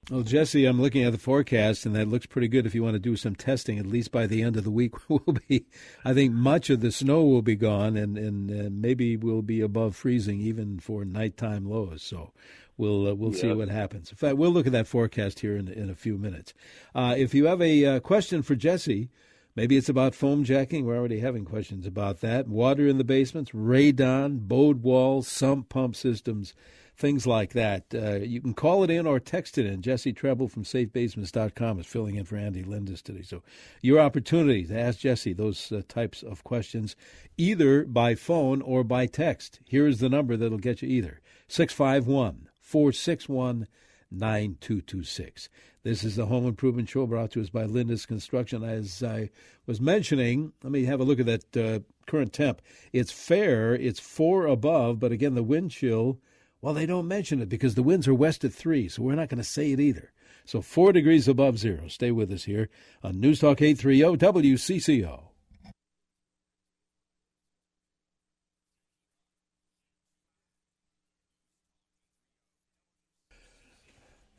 Well, 0.10 0.22
Jesse, 0.22 0.64
I'm 0.64 0.82
looking 0.82 1.04
at 1.04 1.12
the 1.12 1.18
forecast, 1.18 1.86
and 1.86 1.94
that 1.96 2.08
looks 2.08 2.26
pretty 2.26 2.48
good. 2.48 2.66
If 2.66 2.74
you 2.74 2.82
want 2.82 2.94
to 2.94 3.00
do 3.00 3.18
some 3.18 3.36
testing, 3.36 3.78
at 3.78 3.86
least 3.86 4.10
by 4.10 4.26
the 4.26 4.42
end 4.42 4.56
of 4.56 4.64
the 4.64 4.72
week, 4.72 4.94
will 5.10 5.36
be. 5.50 5.66
I 6.06 6.14
think 6.14 6.32
much 6.32 6.70
of 6.70 6.80
the 6.80 6.94
snow 6.94 7.26
will 7.26 7.42
be 7.42 7.58
gone, 7.58 7.98
and 7.98 8.18
and, 8.18 8.50
and 8.50 8.82
maybe 8.82 9.18
we'll 9.18 9.42
be 9.42 9.60
above 9.60 9.98
freezing 9.98 10.40
even 10.40 10.80
for 10.80 11.04
nighttime 11.04 11.70
lows. 11.70 12.04
So 12.04 12.32
we'll 12.78 13.08
uh, 13.10 13.16
we'll 13.16 13.34
yeah. 13.34 13.42
see 13.42 13.52
what 13.52 13.68
happens. 13.68 14.10
In 14.10 14.16
fact, 14.16 14.38
we'll 14.38 14.52
look 14.52 14.66
at 14.66 14.72
that 14.72 14.88
forecast 14.88 15.42
here 15.42 15.58
in 15.58 15.68
in 15.68 15.90
a 15.90 15.96
few 15.96 16.18
minutes. 16.18 16.54
Uh, 16.96 17.16
if 17.18 17.34
you 17.34 17.46
have 17.48 17.62
a 17.62 17.86
uh, 17.86 18.00
question 18.00 18.44
for 18.44 18.56
Jesse, 18.56 19.10
maybe 19.58 19.76
it's 19.76 19.90
about 19.90 20.16
foam 20.16 20.46
jacking. 20.46 20.86
We're 20.86 20.98
already 20.98 21.20
having 21.20 21.44
questions 21.44 21.86
about 21.86 22.22
that. 22.22 22.48
Water 22.48 22.88
in 22.88 22.98
the 22.98 23.04
basements, 23.04 23.52
radon, 23.52 24.48
bowed 24.48 24.84
walls, 24.84 25.28
sump 25.28 25.68
pump 25.68 25.98
systems 25.98 26.54
things 26.98 27.28
like 27.28 27.54
that. 27.54 27.86
Uh, 27.94 28.16
you 28.16 28.42
can 28.42 28.54
call 28.54 28.84
it 28.84 28.90
in 28.90 29.06
or 29.06 29.20
text 29.20 29.58
it 29.58 29.66
in. 29.66 29.82
Jesse 29.82 30.14
Trebil 30.14 30.50
from 30.50 30.64
safebasements.com 30.64 31.80
is 31.80 31.86
filling 31.86 32.16
in 32.16 32.26
for 32.26 32.38
Andy 32.38 32.64
Lindus 32.64 33.04
today. 33.04 33.22
So 33.22 33.44
your 33.82 34.00
opportunity 34.00 34.66
to 34.66 34.80
ask 34.80 35.00
Jesse 35.00 35.34
those 35.34 35.72
uh, 35.72 35.84
types 35.88 36.24
of 36.24 36.44
questions, 36.44 36.96
either 37.38 37.86
by 37.86 38.16
phone 38.16 38.62
or 38.62 38.84
by 38.84 39.06
text. 39.06 39.60
Here 39.66 39.88
is 39.88 40.00
the 40.00 40.10
number 40.10 40.36
that'll 40.36 40.58
get 40.58 40.82
you 40.82 40.90
either 40.90 41.22
651 41.48 42.50
461 42.60 43.68
9226. 44.10 45.50
This 45.84 46.04
is 46.04 46.16
the 46.16 46.26
Home 46.26 46.46
Improvement 46.46 46.90
Show 46.90 47.06
brought 47.06 47.32
to 47.32 47.42
us 47.42 47.50
by 47.50 47.66
Lindus 47.66 48.06
Construction. 48.06 48.64
As 48.64 49.04
I 49.04 49.30
was 49.66 49.80
mentioning, 49.80 50.52
let 50.64 50.72
me 50.72 50.86
have 50.86 51.00
a 51.00 51.04
look 51.04 51.20
at 51.20 51.26
that 51.28 51.58
uh, 51.58 51.80
current 52.08 52.34
temp. 52.34 52.62
It's 52.92 53.12
fair. 53.12 53.76
It's 53.76 54.00
four 54.00 54.48
above, 54.48 55.00
but 55.00 55.12
again, 55.12 55.36
the 55.36 55.44
wind 55.44 55.72
chill. 55.72 56.20
Well, 56.62 56.74
they 56.74 56.86
don't 56.86 57.08
mention 57.08 57.42
it 57.42 57.50
because 57.50 57.76
the 57.76 57.84
winds 57.84 58.08
are 58.08 58.14
west 58.14 58.44
at 58.44 58.54
three, 58.54 58.90
so 58.90 59.04
we're 59.04 59.16
not 59.16 59.30
going 59.30 59.38
to 59.38 59.44
say 59.44 59.72
it 59.72 59.80
either. 59.80 60.12
So 60.46 60.62
four 60.62 60.92
degrees 60.92 61.28
above 61.28 61.60
zero. 61.60 61.88
Stay 61.88 62.12
with 62.12 62.32
us 62.32 62.46
here 62.46 62.70
on 63.04 63.20
News 63.20 63.40
Talk 63.40 63.62
830 63.62 64.18
WCCO. 64.18 65.24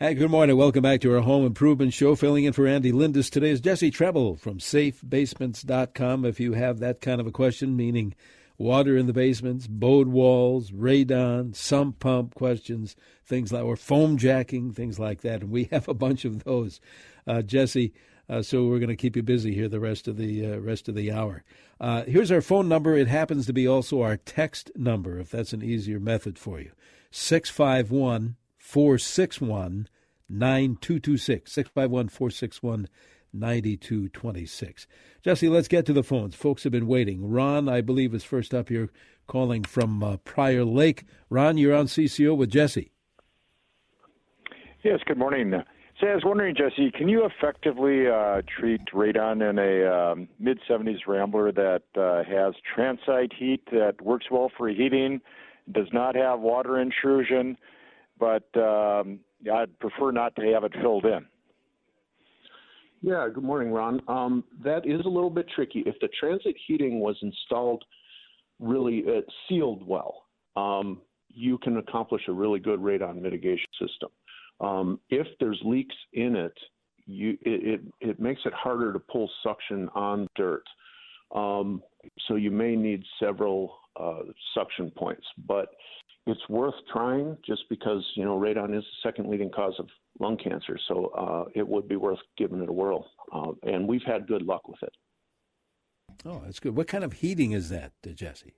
Hey, 0.01 0.15
good 0.15 0.31
morning. 0.31 0.57
Welcome 0.57 0.83
back 0.83 1.01
to 1.01 1.13
our 1.13 1.23
home 1.23 1.45
improvement 1.45 1.93
show. 1.93 2.15
Filling 2.15 2.45
in 2.45 2.53
for 2.53 2.69
Andy 2.69 2.93
Lindus 2.93 3.29
today 3.29 3.51
is 3.51 3.61
Jesse 3.61 3.91
Trebil 3.91 4.39
from 4.39 4.59
safebasements.com. 4.59 6.25
If 6.25 6.39
you 6.39 6.53
have 6.53 6.79
that 6.79 7.01
kind 7.01 7.21
of 7.21 7.27
a 7.27 7.33
question, 7.33 7.77
meaning 7.77 8.15
water 8.59 8.97
in 8.97 9.07
the 9.07 9.13
basements, 9.13 9.67
bowed 9.67 10.09
walls, 10.09 10.73
radon, 10.73 11.55
sump 11.55 12.01
pump 12.01 12.35
questions, 12.35 12.97
things 13.25 13.53
like, 13.53 13.65
or 13.65 13.77
foam 13.77 14.19
jacking, 14.19 14.73
things 14.73 14.99
like 14.99 15.21
that. 15.23 15.41
And 15.43 15.51
we 15.51 15.65
have 15.73 15.89
a 15.89 15.95
bunch 15.95 16.25
of 16.25 16.45
those, 16.45 16.81
uh, 17.27 17.43
Jesse. 17.43 17.95
Uh, 18.29 18.43
so 18.43 18.67
we're 18.67 18.79
going 18.79 18.89
to 18.89 18.97
keep 18.97 19.17
you 19.17 19.23
busy 19.23 19.55
here 19.55 19.69
the 19.69 19.81
rest 19.81 20.07
of 20.07 20.19
the 20.19 20.45
uh, 20.45 20.59
rest 20.59 20.89
of 20.89 20.95
the 20.95 21.11
hour. 21.11 21.45
Uh, 21.81 22.03
here's 22.03 22.31
our 22.31 22.43
phone 22.43 22.69
number. 22.69 22.95
It 22.95 23.09
happens 23.09 23.47
to 23.47 23.55
be 23.55 23.67
also 23.67 24.03
our 24.03 24.19
text 24.19 24.71
number, 24.77 25.19
if 25.19 25.31
that's 25.31 25.55
an 25.55 25.63
easier 25.63 25.99
method 25.99 26.39
for 26.39 26.61
you. 26.61 26.73
Six 27.11 27.49
five 27.49 27.91
one 27.91 28.37
461 28.59 29.89
9226. 30.29 31.51
651 31.51 32.09
461 32.09 32.89
9226. 33.33 34.87
Jesse, 35.23 35.49
let's 35.49 35.69
get 35.69 35.87
to 35.87 35.93
the 35.93 36.03
phones. 36.03 36.35
Folks 36.35 36.65
have 36.65 36.73
been 36.73 36.87
waiting. 36.87 37.31
Ron, 37.31 37.69
I 37.69 37.81
believe, 37.81 38.15
is 38.15 38.25
first 38.25 38.55
up 38.55 38.69
here 38.69 38.91
calling 39.27 39.65
from 39.65 40.03
uh, 40.03 40.17
Prior 40.19 40.65
Lake. 40.65 41.05
Ron, 41.31 41.59
you're 41.59 41.75
on 41.75 41.87
CCO 41.87 42.37
with 42.37 42.51
Jesse. 42.51 42.93
Yes, 44.83 45.01
good 45.07 45.19
morning. 45.19 45.53
So 46.01 46.07
I 46.07 46.15
was 46.15 46.23
wondering, 46.25 46.55
Jesse, 46.55 46.93
can 46.93 47.09
you 47.09 47.27
effectively 47.27 48.07
uh, 48.07 48.43
treat 48.47 48.81
radon 48.95 49.49
in 49.49 49.59
a 49.59 50.13
um, 50.13 50.29
mid 50.39 50.61
70s 50.69 51.07
Rambler 51.09 51.51
that 51.53 51.83
uh, 51.97 52.23
has 52.23 52.55
transite 52.77 53.33
heat 53.37 53.65
that 53.73 54.01
works 54.01 54.27
well 54.31 54.51
for 54.57 54.69
heating, 54.69 55.21
does 55.73 55.89
not 55.93 56.15
have 56.15 56.39
water 56.39 56.79
intrusion, 56.79 57.59
but 58.19 58.49
um, 58.57 59.19
I'd 59.53 59.77
prefer 59.81 60.13
not 60.13 60.37
to 60.37 60.43
have 60.53 60.63
it 60.63 60.73
filled 60.81 61.05
in. 61.05 61.27
Yeah, 63.01 63.29
good 63.33 63.45
morning, 63.45 63.73
Ron. 63.73 64.01
Um, 64.09 64.45
that 64.65 64.85
is 64.85 65.01
a 65.05 65.09
little 65.09 65.31
bit 65.31 65.47
tricky. 65.55 65.85
If 65.87 65.95
the 66.01 66.09
transite 66.23 66.57
heating 66.67 66.99
was 66.99 67.17
installed 67.23 67.85
really 68.59 69.05
uh, 69.07 69.21
sealed 69.49 69.87
well, 69.87 70.25
um, 70.57 71.01
you 71.29 71.59
can 71.59 71.77
accomplish 71.77 72.23
a 72.29 72.33
really 72.33 72.59
good 72.59 72.81
radon 72.81 73.21
mitigation 73.23 73.69
system. 73.81 74.09
Um, 74.61 75.01
if 75.11 75.27
there's 75.39 75.61
leaks 75.65 75.95
in 76.15 76.35
it, 76.35 76.55
you, 77.07 77.39
it, 77.43 77.81
it, 77.81 78.09
it, 78.09 78.21
makes 78.21 78.41
it 78.45 78.53
harder 78.53 78.93
to 78.93 78.99
pull 78.99 79.31
suction 79.45 79.89
on 79.95 80.27
dirt. 80.35 80.65
Um, 81.33 81.83
so 82.27 82.35
you 82.35 82.51
may 82.51 82.75
need 82.75 83.05
several 83.21 83.79
uh, 83.99 84.21
suction 84.55 84.91
points. 84.97 85.25
But 85.47 85.69
it's 86.27 86.41
worth 86.49 86.75
trying 86.93 87.37
just 87.45 87.63
because 87.71 88.05
you 88.15 88.25
know 88.25 88.39
radon 88.39 88.77
is 88.77 88.85
the 88.85 89.09
second 89.09 89.31
leading 89.31 89.51
cause 89.51 89.75
of 89.79 89.89
lung 90.21 90.37
cancer, 90.37 90.79
so 90.89 91.07
uh, 91.17 91.45
it 91.55 91.67
would 91.67 91.89
be 91.89 91.97
worth 91.97 92.19
giving 92.37 92.63
it 92.63 92.69
a 92.69 92.73
whirl. 92.73 93.11
Uh, 93.33 93.53
and 93.63 93.89
we've 93.89 94.03
had 94.07 94.27
good 94.27 94.43
luck 94.43 94.69
with 94.69 94.83
it. 94.83 94.93
Oh, 96.25 96.43
that's 96.45 96.59
good. 96.61 96.77
What 96.77 96.89
kind 96.89 97.05
of 97.05 97.15
heating 97.15 97.53
is 97.53 97.69
that, 97.71 97.93
uh, 98.07 98.11
Jesse? 98.11 98.55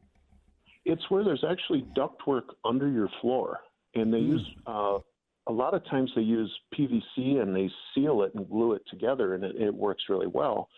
It's 0.85 1.02
where 1.11 1.23
there's 1.23 1.44
actually 1.49 1.85
ductwork 1.97 2.54
under 2.64 2.88
your 2.88 3.09
floor, 3.20 3.59
and 3.94 4.12
they 4.12 4.18
mm. 4.18 4.28
use 4.30 4.47
uh, 4.66 4.99
a 5.47 5.52
lot 5.52 5.75
of 5.75 5.85
times 5.87 6.11
they 6.14 6.23
use 6.23 6.50
PVC 6.75 7.40
and 7.40 7.54
they 7.54 7.70
seal 7.94 8.23
it 8.23 8.35
and 8.35 8.49
glue 8.49 8.73
it 8.73 8.82
together, 8.90 9.35
and 9.35 9.44
it, 9.44 9.56
it 9.56 9.75
works 9.75 10.04
really 10.09 10.26
well. 10.26 10.68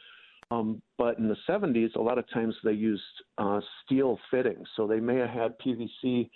Um, 0.53 0.83
but 0.99 1.19
in 1.19 1.29
the 1.29 1.37
70s, 1.49 1.95
a 1.95 2.01
lot 2.01 2.19
of 2.19 2.29
times 2.31 2.55
they 2.63 2.73
used 2.73 3.03
uh, 3.39 3.61
steel 3.85 4.19
fittings, 4.31 4.69
so 4.77 4.87
they 4.87 5.01
may 5.01 5.17
have 5.17 5.31
had 5.31 5.59
PVC 5.59 6.29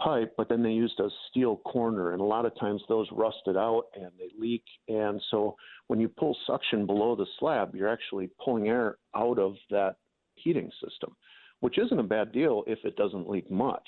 pipe, 0.00 0.32
but 0.36 0.48
then 0.48 0.62
they 0.62 0.70
used 0.70 0.98
a 1.00 1.08
steel 1.28 1.56
corner, 1.56 2.12
and 2.12 2.20
a 2.20 2.24
lot 2.24 2.46
of 2.46 2.58
times 2.58 2.80
those 2.88 3.08
rusted 3.12 3.56
out 3.56 3.84
and 3.94 4.10
they 4.18 4.30
leak. 4.38 4.62
And 4.88 5.20
so 5.30 5.56
when 5.88 6.00
you 6.00 6.08
pull 6.08 6.36
suction 6.46 6.86
below 6.86 7.16
the 7.16 7.26
slab, 7.38 7.74
you're 7.74 7.88
actually 7.88 8.30
pulling 8.42 8.68
air 8.68 8.96
out 9.14 9.38
of 9.38 9.54
that 9.70 9.96
heating 10.36 10.70
system, 10.82 11.14
which 11.60 11.78
isn't 11.78 11.98
a 11.98 12.04
bad 12.04 12.32
deal 12.32 12.62
if 12.66 12.78
it 12.84 12.96
doesn't 12.96 13.28
leak 13.28 13.50
much. 13.50 13.86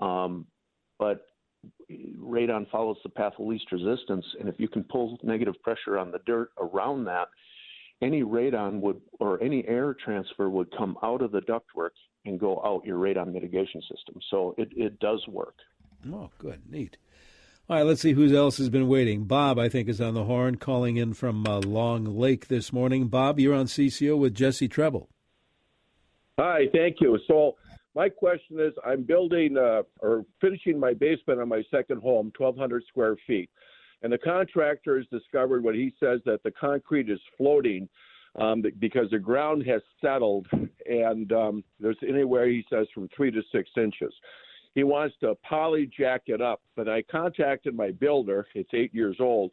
Um, 0.00 0.46
but 0.98 1.26
radon 2.20 2.68
follows 2.70 2.96
the 3.02 3.08
path 3.08 3.34
of 3.38 3.46
least 3.46 3.70
resistance, 3.70 4.26
and 4.40 4.48
if 4.48 4.56
you 4.58 4.68
can 4.68 4.84
pull 4.84 5.18
negative 5.22 5.54
pressure 5.62 5.98
on 5.98 6.10
the 6.10 6.18
dirt 6.26 6.50
around 6.58 7.04
that, 7.04 7.28
any 8.02 8.22
radon 8.22 8.80
would 8.80 9.00
or 9.20 9.42
any 9.42 9.66
air 9.66 9.94
transfer 10.04 10.50
would 10.50 10.70
come 10.76 10.98
out 11.02 11.22
of 11.22 11.32
the 11.32 11.40
ductwork 11.40 11.90
and 12.24 12.38
go 12.38 12.60
out 12.64 12.84
your 12.84 12.98
radon 12.98 13.32
mitigation 13.32 13.80
system. 13.82 14.20
So 14.30 14.54
it, 14.58 14.68
it 14.76 14.98
does 15.00 15.26
work. 15.28 15.54
Oh, 16.12 16.30
good. 16.38 16.60
Neat. 16.70 16.96
All 17.70 17.76
right, 17.76 17.86
let's 17.86 18.02
see 18.02 18.12
who 18.12 18.36
else 18.36 18.58
has 18.58 18.68
been 18.68 18.88
waiting. 18.88 19.24
Bob, 19.24 19.58
I 19.58 19.68
think, 19.68 19.88
is 19.88 20.00
on 20.00 20.14
the 20.14 20.24
horn 20.24 20.56
calling 20.56 20.96
in 20.96 21.14
from 21.14 21.46
uh, 21.46 21.60
Long 21.60 22.04
Lake 22.04 22.48
this 22.48 22.72
morning. 22.72 23.06
Bob, 23.06 23.38
you're 23.38 23.54
on 23.54 23.66
CCO 23.66 24.18
with 24.18 24.34
Jesse 24.34 24.68
Trebil. 24.68 25.06
Hi, 26.38 26.64
thank 26.72 26.96
you. 27.00 27.18
So, 27.28 27.56
my 27.94 28.08
question 28.08 28.58
is 28.58 28.72
I'm 28.84 29.02
building 29.04 29.56
uh, 29.56 29.82
or 30.00 30.24
finishing 30.40 30.78
my 30.78 30.92
basement 30.92 31.40
on 31.40 31.48
my 31.48 31.62
second 31.70 32.02
home, 32.02 32.32
1,200 32.36 32.84
square 32.88 33.16
feet. 33.26 33.48
And 34.02 34.12
the 34.12 34.18
contractor 34.18 34.98
has 34.98 35.06
discovered 35.06 35.62
what 35.62 35.74
he 35.74 35.94
says 36.00 36.20
that 36.26 36.42
the 36.42 36.50
concrete 36.50 37.08
is 37.08 37.20
floating 37.36 37.88
um, 38.40 38.62
because 38.78 39.10
the 39.10 39.18
ground 39.18 39.64
has 39.66 39.82
settled, 40.00 40.46
and 40.86 41.32
um, 41.32 41.64
there's 41.78 41.98
anywhere 42.06 42.48
he 42.48 42.64
says 42.70 42.86
from 42.94 43.08
three 43.14 43.30
to 43.30 43.42
six 43.52 43.70
inches. 43.76 44.12
He 44.74 44.84
wants 44.84 45.14
to 45.20 45.36
poly 45.48 45.90
jack 45.96 46.22
it 46.26 46.40
up, 46.40 46.62
but 46.76 46.88
I 46.88 47.02
contacted 47.02 47.76
my 47.76 47.90
builder. 47.90 48.46
It's 48.54 48.70
eight 48.72 48.94
years 48.94 49.16
old, 49.20 49.52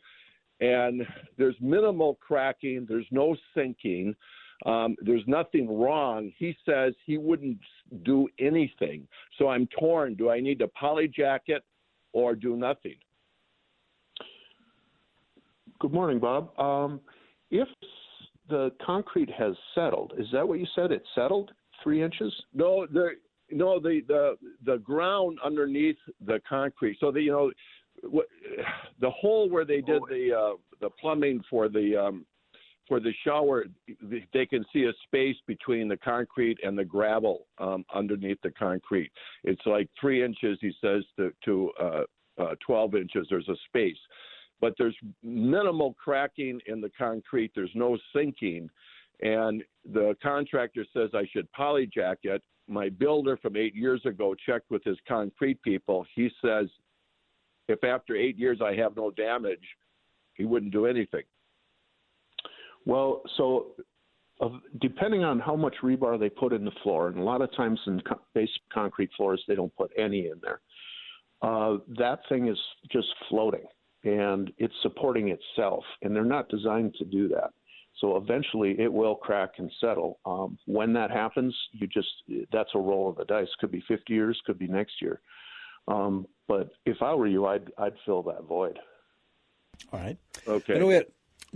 and 0.62 1.06
there's 1.38 1.58
minimal 1.60 2.18
cracking. 2.22 2.86
There's 2.88 3.08
no 3.12 3.36
sinking. 3.56 4.16
Um, 4.66 4.96
there's 5.02 5.24
nothing 5.28 5.80
wrong. 5.80 6.32
He 6.38 6.56
says 6.66 6.94
he 7.06 7.18
wouldn't 7.18 7.60
do 8.04 8.28
anything. 8.40 9.08
So 9.38 9.50
I'm 9.50 9.68
torn. 9.68 10.16
Do 10.16 10.30
I 10.30 10.40
need 10.40 10.60
to 10.60 10.68
poly 10.70 11.08
jack 11.08 11.44
it 11.48 11.64
or 12.14 12.36
do 12.36 12.56
nothing? 12.56 12.96
Good 15.80 15.94
morning, 15.94 16.20
Bob. 16.20 16.58
Um, 16.60 17.00
if 17.52 17.68
the 18.50 18.72
concrete 18.86 19.30
has 19.30 19.54
settled. 19.76 20.14
Is 20.18 20.28
that 20.34 20.48
what 20.48 20.60
you 20.60 20.68
said? 20.76 20.92
It 20.92 21.04
settled 21.16 21.52
three 21.84 22.04
inches? 22.04 22.34
No, 22.54 22.86
the 22.92 23.12
no 23.52 23.80
the 23.80 24.02
the 24.08 24.38
the 24.66 24.78
ground 24.80 25.38
underneath 25.44 25.98
the 26.26 26.42
concrete. 26.48 26.98
So 27.00 27.12
the 27.12 27.22
you 27.22 27.32
know 27.32 27.52
the 29.00 29.10
hole 29.10 29.50
where 29.50 29.66
they 29.66 29.82
did 29.82 30.02
the 30.10 30.34
uh, 30.34 30.58
the 30.82 30.90
plumbing 31.00 31.42
for 31.50 31.70
the 31.70 31.96
um, 31.96 32.26
for 32.88 33.00
the 33.00 33.14
shower, 33.24 33.66
they 34.34 34.48
can 34.48 34.66
see 34.74 34.86
a 34.86 34.94
space 35.06 35.36
between 35.46 35.88
the 35.88 35.98
concrete 35.98 36.58
and 36.64 36.76
the 36.76 36.84
gravel 36.84 37.46
um, 37.60 37.86
underneath 37.94 38.42
the 38.42 38.50
concrete. 38.52 39.12
It's 39.44 39.62
like 39.68 39.88
three 40.02 40.26
inches, 40.26 40.58
he 40.60 40.72
says, 40.82 41.04
to, 41.18 41.32
to 41.46 41.72
uh, 41.80 42.02
uh, 42.40 42.56
12 42.66 42.96
inches. 42.96 43.28
There's 43.30 43.48
a 43.48 43.56
space 43.68 43.96
but 44.62 44.74
there's 44.78 44.96
minimal 45.24 45.96
cracking 46.02 46.60
in 46.68 46.82
the 46.82 46.92
concrete. 46.98 47.52
There's 47.56 47.72
no 47.76 47.98
sinking. 48.16 48.70
And 49.22 49.64
the 49.92 50.16
contractor 50.22 50.86
says 50.94 51.10
I 51.14 51.28
should 51.32 51.48
polyjack 51.58 52.18
it. 52.24 52.42
My 52.68 52.90
builder 52.90 53.38
from 53.38 53.58
eight 53.58 53.76
years 53.76 54.02
ago 54.06 54.36
checked 54.46 54.70
with 54.70 54.84
his 54.84 54.98
concrete 55.08 55.62
people. 55.62 56.06
He 56.16 56.30
says 56.44 56.68
if 57.68 57.84
after 57.84 58.16
eight 58.16 58.38
years 58.38 58.60
I 58.64 58.76
have 58.76 58.96
no 58.96 59.12
damage, 59.12 59.64
he 60.36 60.46
wouldn't 60.46 60.72
do 60.72 60.86
anything. 60.86 61.24
Well, 62.86 63.22
so 63.38 63.68
uh, 64.42 64.50
depending 64.80 65.24
on 65.24 65.40
how 65.40 65.56
much 65.56 65.76
rebar 65.84 66.20
they 66.20 66.30
put 66.30 66.54
in 66.54 66.64
the 66.64 66.72
floor, 66.82 67.10
and 67.10 67.18
a 67.18 67.24
lot 67.24 67.42
of 67.42 67.54
times 67.56 67.80
in 67.88 68.02
co- 68.02 68.22
base 68.34 68.50
concrete 68.74 69.10
floors 69.18 69.44
they 69.48 69.56
don't 69.56 69.76
put 69.76 69.92
any 69.98 70.28
in 70.28 70.40
there. 70.42 70.62
Uh, 71.42 71.78
that 71.98 72.20
thing 72.30 72.48
is 72.48 72.58
just 72.92 73.08
floating 73.30 73.66
and 74.04 74.52
it's 74.58 74.74
supporting 74.82 75.30
itself, 75.30 75.84
and 76.02 76.16
they're 76.16 76.24
not 76.24 76.50
designed 76.50 76.96
to 76.96 77.06
do 77.06 77.28
that. 77.30 77.52
So 78.00 78.16
eventually 78.16 78.80
it 78.80 78.92
will 78.92 79.16
crack 79.16 79.54
and 79.58 79.70
settle. 79.82 80.20
Um, 80.26 80.58
when 80.66 80.94
that 80.94 81.12
happens, 81.12 81.56
you 81.74 81.88
just 81.88 82.08
that's 82.52 82.70
a 82.76 82.80
roll 82.80 83.10
of 83.10 83.18
the 83.18 83.26
dice. 83.26 83.48
Could 83.60 83.72
be 83.72 83.84
50 83.88 84.14
years, 84.14 84.40
could 84.46 84.58
be 84.58 84.68
next 84.68 85.02
year. 85.02 85.22
Um, 85.88 86.26
but 86.48 86.70
if 86.86 87.02
I 87.02 87.14
were 87.14 87.28
you, 87.28 87.46
I'd 87.46 87.72
I'd 87.78 87.94
fill 88.06 88.24
that 88.24 88.44
void. 88.44 88.80
All 89.92 90.00
right. 90.00 90.18
Okay. 90.48 90.74
You 90.74 90.80
know, 90.80 90.88
we, 90.88 90.94
had, 90.96 91.08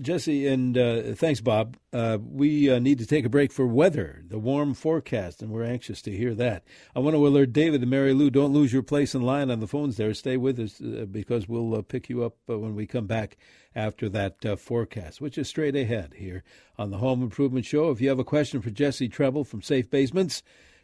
Jesse, 0.02 0.48
and 0.48 0.78
uh, 0.78 1.14
thanks, 1.14 1.40
Bob. 1.40 1.78
Uh, 1.92 2.18
we 2.20 2.70
uh, 2.70 2.80
need 2.80 2.98
to 2.98 3.06
take 3.06 3.26
a 3.26 3.30
break 3.30 3.52
for 3.52 3.68
weather, 3.68 4.24
the 4.28 4.40
warm 4.40 4.74
forecast, 4.74 5.42
and 5.42 5.52
we're 5.52 5.64
anxious 5.64 6.02
to 6.02 6.12
hear 6.12 6.34
that. 6.34 6.64
I 6.96 7.00
want 7.00 7.16
to 7.16 7.28
alert 7.28 7.54
David 7.54 7.82
and 7.82 7.92
Mary 7.92 8.14
Lou, 8.14 8.32
don't 8.32 8.54
lose 8.54 8.74
your 8.74 8.82
place 8.82 9.14
in 9.14 9.22
line 9.22 9.52
on 9.52 9.60
the 9.60 9.68
phones 9.68 9.98
there. 9.98 10.14
Stay 10.16 10.36
with 10.36 10.60
us 10.60 10.82
uh, 10.82 11.06
because 11.10 11.48
we'll 11.48 11.76
uh, 11.76 11.84
pick 11.84 12.10
you 12.10 12.24
up 12.24 12.38
uh, 12.50 12.58
when 12.58 12.74
we 12.74 12.88
come 12.88 13.06
back 13.06 13.38
after 13.76 14.10
that 14.10 14.60
forecast, 14.60 15.22
which 15.22 15.38
is 15.38 15.48
straight 15.48 15.76
ahead 15.76 16.16
here 16.18 16.44
on 16.78 16.90
the 16.90 16.98
Home 16.98 17.22
Improvement 17.22 17.66
Show. 17.66 17.92
If 17.92 18.02
you 18.02 18.10
have 18.10 18.20
a 18.20 18.24
question 18.24 18.62
for 18.62 18.72
Jesse 18.72 19.10
Trebil 19.10 19.46
from 19.46 19.62
Safe 19.62 19.90
Basements, 19.90 20.42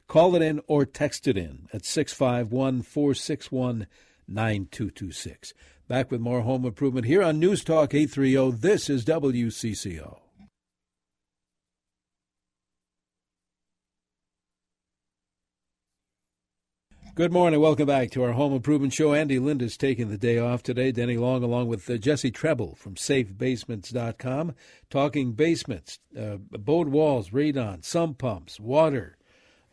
call 0.08 0.36
it 0.36 0.42
in 0.44 0.62
or 0.68 0.86
text 0.86 1.28
it 1.28 1.38
in 1.38 1.68
at 1.74 1.86
651 1.86 2.84
461 2.84 3.88
9226. 4.28 5.54
Back 5.90 6.12
with 6.12 6.22
more 6.22 6.42
home 6.42 6.66
improvement 6.66 7.08
here 7.08 7.24
on 7.24 7.40
News 7.40 7.64
Talk 7.64 7.96
830. 7.96 8.58
This 8.60 8.92
is 8.92 9.04
WCCO. 9.06 10.20
Good 17.16 17.34
morning. 17.34 17.60
Welcome 17.60 17.88
back 17.88 18.12
to 18.12 18.24
our 18.24 18.34
home 18.34 18.54
improvement 18.54 18.94
show. 18.94 19.16
Andy 19.16 19.40
Lindus 19.40 19.78
taking 19.78 20.10
the 20.10 20.18
day 20.20 20.38
off 20.38 20.62
today. 20.62 20.92
Denny 20.92 21.18
Long, 21.18 21.44
along 21.44 21.68
with 21.68 21.90
uh, 21.90 21.98
Jesse 21.98 22.32
Trebil 22.32 22.78
from 22.78 22.94
SafeBasements.com, 22.94 24.54
talking 24.92 25.32
basements, 25.32 25.98
uh, 26.16 26.36
board 26.38 26.90
walls, 26.90 27.32
radon, 27.32 27.84
sump 27.84 28.20
pumps, 28.20 28.60
water, 28.60 29.18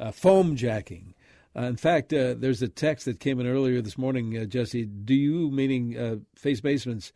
uh, 0.01 0.13
foam 0.13 0.57
jacking, 0.57 1.13
uh, 1.57 1.63
in 1.63 1.77
fact, 1.77 2.13
uh, 2.13 2.35
there's 2.37 2.63
a 2.63 2.69
text 2.69 3.07
that 3.07 3.21
came 3.21 3.41
in 3.41 3.47
earlier 3.47 3.81
this 3.81 3.97
morning, 3.97 4.37
uh, 4.37 4.45
Jesse. 4.45 4.85
Do 4.85 5.15
you, 5.15 5.51
meaning 5.51 5.97
uh, 5.97 6.17
Safe 6.37 6.63
Basements, 6.63 7.13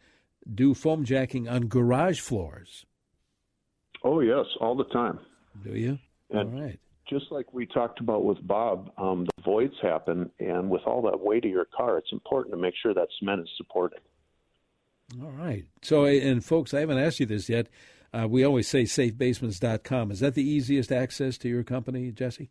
do 0.55 0.75
foam 0.75 1.05
jacking 1.05 1.49
on 1.49 1.67
garage 1.67 2.21
floors? 2.21 2.87
Oh 4.03 4.21
yes, 4.21 4.47
all 4.61 4.75
the 4.75 4.85
time. 4.85 5.19
Do 5.63 5.73
you? 5.73 5.99
And 6.31 6.55
all 6.55 6.61
right. 6.61 6.81
Just 7.09 7.27
like 7.31 7.53
we 7.53 7.67
talked 7.67 8.01
about 8.01 8.25
with 8.25 8.39
Bob, 8.47 8.93
um, 8.97 9.25
the 9.25 9.43
voids 9.43 9.75
happen, 9.83 10.31
and 10.39 10.71
with 10.71 10.83
all 10.87 11.03
that 11.03 11.21
weight 11.21 11.45
of 11.45 11.51
your 11.51 11.67
car, 11.77 11.99
it's 11.99 12.13
important 12.13 12.55
to 12.55 12.61
make 12.61 12.75
sure 12.81 12.95
that 12.95 13.09
cement 13.19 13.43
is 13.43 13.49
supported. 13.57 13.99
All 15.21 15.33
right. 15.33 15.65
So, 15.83 16.05
and 16.05 16.45
folks, 16.45 16.73
I 16.73 16.81
haven't 16.81 16.99
asked 16.99 17.19
you 17.19 17.27
this 17.27 17.49
yet. 17.49 17.69
Uh, 18.13 18.27
we 18.29 18.45
always 18.45 18.69
say 18.69 18.85
safebasements.com. 18.85 20.13
Is 20.13 20.21
that 20.21 20.35
the 20.35 20.49
easiest 20.49 20.93
access 20.93 21.37
to 21.39 21.49
your 21.49 21.65
company, 21.65 22.13
Jesse? 22.13 22.51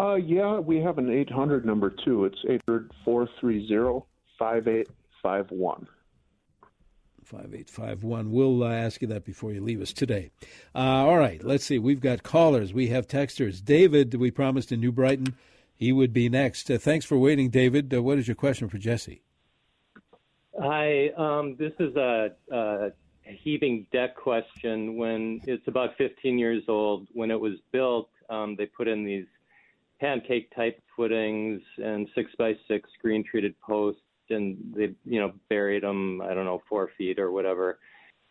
Uh, 0.00 0.14
yeah, 0.14 0.58
we 0.58 0.80
have 0.80 0.96
an 0.96 1.10
800 1.10 1.66
number 1.66 1.90
too. 1.90 2.24
It's 2.24 2.38
800 2.48 2.90
430 3.04 4.06
5851. 4.38 5.86
5851. 7.22 8.32
We'll 8.32 8.64
uh, 8.64 8.72
ask 8.72 9.02
you 9.02 9.08
that 9.08 9.24
before 9.24 9.52
you 9.52 9.62
leave 9.62 9.82
us 9.82 9.92
today. 9.92 10.30
Uh, 10.74 10.78
all 10.78 11.18
right, 11.18 11.44
let's 11.44 11.64
see. 11.64 11.78
We've 11.78 12.00
got 12.00 12.22
callers, 12.22 12.72
we 12.72 12.88
have 12.88 13.06
texters. 13.06 13.62
David, 13.62 14.14
we 14.14 14.30
promised 14.30 14.72
in 14.72 14.80
New 14.80 14.90
Brighton 14.90 15.34
he 15.76 15.92
would 15.92 16.12
be 16.12 16.28
next. 16.28 16.70
Uh, 16.70 16.78
thanks 16.78 17.04
for 17.04 17.18
waiting, 17.18 17.50
David. 17.50 17.92
Uh, 17.92 18.02
what 18.02 18.18
is 18.18 18.26
your 18.26 18.34
question 18.34 18.68
for 18.68 18.78
Jesse? 18.78 19.22
Hi, 20.58 21.08
um, 21.16 21.56
this 21.58 21.72
is 21.78 21.94
a, 21.96 22.30
a 22.50 22.92
heaving 23.24 23.86
deck 23.92 24.16
question. 24.16 24.96
When 24.96 25.40
it's 25.46 25.66
about 25.68 25.96
15 25.96 26.38
years 26.38 26.62
old, 26.68 27.06
when 27.12 27.30
it 27.30 27.40
was 27.40 27.54
built, 27.70 28.08
um, 28.28 28.56
they 28.56 28.66
put 28.66 28.88
in 28.88 29.04
these 29.04 29.26
pancake 30.00 30.54
type 30.56 30.80
footings 30.96 31.60
and 31.78 32.08
six 32.14 32.30
by 32.38 32.54
six 32.66 32.88
screen 32.98 33.22
treated 33.28 33.54
posts, 33.60 34.00
and 34.30 34.56
they 34.74 34.94
you 35.04 35.20
know 35.20 35.32
buried 35.48 35.82
them 35.82 36.20
I 36.22 36.34
don't 36.34 36.46
know 36.46 36.62
four 36.68 36.90
feet 36.96 37.18
or 37.18 37.30
whatever. 37.30 37.78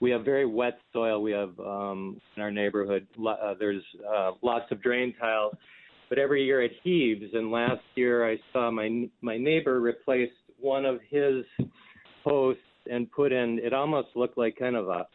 We 0.02 0.12
have 0.12 0.24
very 0.24 0.46
wet 0.46 0.80
soil. 0.94 1.22
We 1.22 1.32
have 1.32 1.60
um, 1.60 2.20
in 2.36 2.42
our 2.42 2.52
neighborhood. 2.52 3.06
Uh, 3.20 3.54
there's 3.60 3.84
uh, 4.10 4.32
lots 4.42 4.72
of 4.72 4.82
drain 4.82 5.14
tiles, 5.20 5.54
but 6.08 6.18
every 6.18 6.46
year 6.46 6.64
it 6.64 6.72
heaves. 6.84 7.26
And 7.34 7.52
last 7.52 7.82
year 7.96 8.30
I 8.30 8.38
saw 8.52 8.72
my 8.72 9.10
my 9.22 9.38
neighbor 9.38 9.80
replaced 9.80 10.34
one 10.60 10.86
of 10.86 11.00
his 11.10 11.44
posts 12.24 12.62
and 12.90 13.12
put 13.12 13.32
in. 13.32 13.60
It 13.60 13.74
almost 13.74 14.10
looked 14.16 14.38
like 14.38 14.58
kind 14.58 14.76
of 14.76 14.88
a 14.88 15.06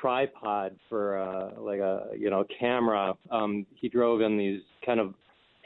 tripod 0.00 0.76
for 0.88 1.18
uh, 1.18 1.60
like 1.60 1.80
a 1.80 2.08
you 2.16 2.30
know 2.30 2.44
camera. 2.60 3.14
Um, 3.30 3.66
he 3.74 3.88
drove 3.88 4.20
in 4.20 4.36
these 4.36 4.60
kind 4.84 5.00
of 5.00 5.14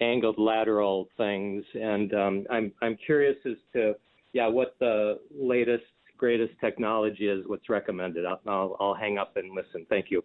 angled 0.01 0.39
lateral 0.39 1.09
things, 1.17 1.65
and 1.75 2.13
um, 2.15 2.47
I'm 2.51 2.73
I'm 2.83 2.97
curious 3.05 3.37
as 3.47 3.57
to 3.75 3.95
yeah 4.33 4.47
what 4.47 4.77
the 4.81 5.21
latest 5.35 5.85
greatest 6.17 6.53
technology 6.61 7.29
is. 7.29 7.45
What's 7.47 7.69
recommended? 7.69 8.25
I'll 8.27 8.77
I'll, 8.81 8.95
hang 8.95 9.19
up 9.19 9.37
and 9.37 9.55
listen. 9.55 9.87
Thank 9.89 10.07
you. 10.11 10.23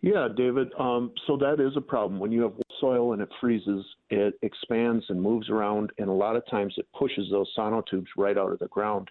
Yeah, 0.00 0.28
David. 0.34 0.68
Um, 0.78 1.12
so 1.26 1.36
that 1.36 1.60
is 1.60 1.76
a 1.76 1.80
problem 1.80 2.18
when 2.18 2.32
you 2.32 2.42
have 2.42 2.52
soil 2.80 3.12
and 3.12 3.22
it 3.22 3.28
freezes. 3.40 3.84
It 4.10 4.34
expands 4.42 5.04
and 5.08 5.20
moves 5.20 5.48
around, 5.50 5.90
and 5.98 6.08
a 6.08 6.12
lot 6.12 6.36
of 6.36 6.46
times 6.50 6.74
it 6.78 6.86
pushes 6.96 7.28
those 7.30 7.48
sonotubes 7.56 8.06
right 8.16 8.38
out 8.38 8.52
of 8.52 8.58
the 8.58 8.68
ground, 8.68 9.10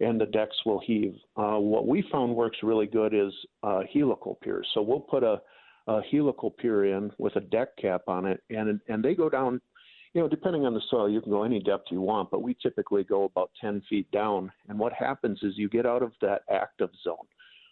and 0.00 0.20
the 0.20 0.26
decks 0.26 0.56
will 0.66 0.80
heave. 0.80 1.14
Uh, 1.36 1.56
what 1.58 1.86
we 1.86 2.04
found 2.12 2.34
works 2.34 2.58
really 2.62 2.86
good 2.86 3.14
is 3.14 3.32
uh, 3.62 3.82
helical 3.92 4.38
piers. 4.42 4.66
So 4.74 4.82
we'll 4.82 5.00
put 5.00 5.22
a 5.22 5.40
a 5.90 6.00
helical 6.02 6.52
pier 6.52 6.96
in 6.96 7.10
with 7.18 7.34
a 7.34 7.40
deck 7.40 7.76
cap 7.76 8.02
on 8.06 8.24
it, 8.24 8.42
and 8.48 8.80
and 8.88 9.04
they 9.04 9.14
go 9.14 9.28
down. 9.28 9.60
You 10.12 10.20
know, 10.20 10.28
depending 10.28 10.66
on 10.66 10.74
the 10.74 10.82
soil, 10.90 11.08
you 11.08 11.20
can 11.20 11.30
go 11.30 11.44
any 11.44 11.60
depth 11.60 11.84
you 11.90 12.00
want, 12.00 12.32
but 12.32 12.42
we 12.42 12.56
typically 12.60 13.04
go 13.04 13.24
about 13.24 13.52
10 13.60 13.80
feet 13.88 14.10
down. 14.10 14.50
And 14.68 14.76
what 14.76 14.92
happens 14.92 15.38
is 15.44 15.56
you 15.56 15.68
get 15.68 15.86
out 15.86 16.02
of 16.02 16.10
that 16.20 16.42
active 16.50 16.90
zone. 17.04 17.28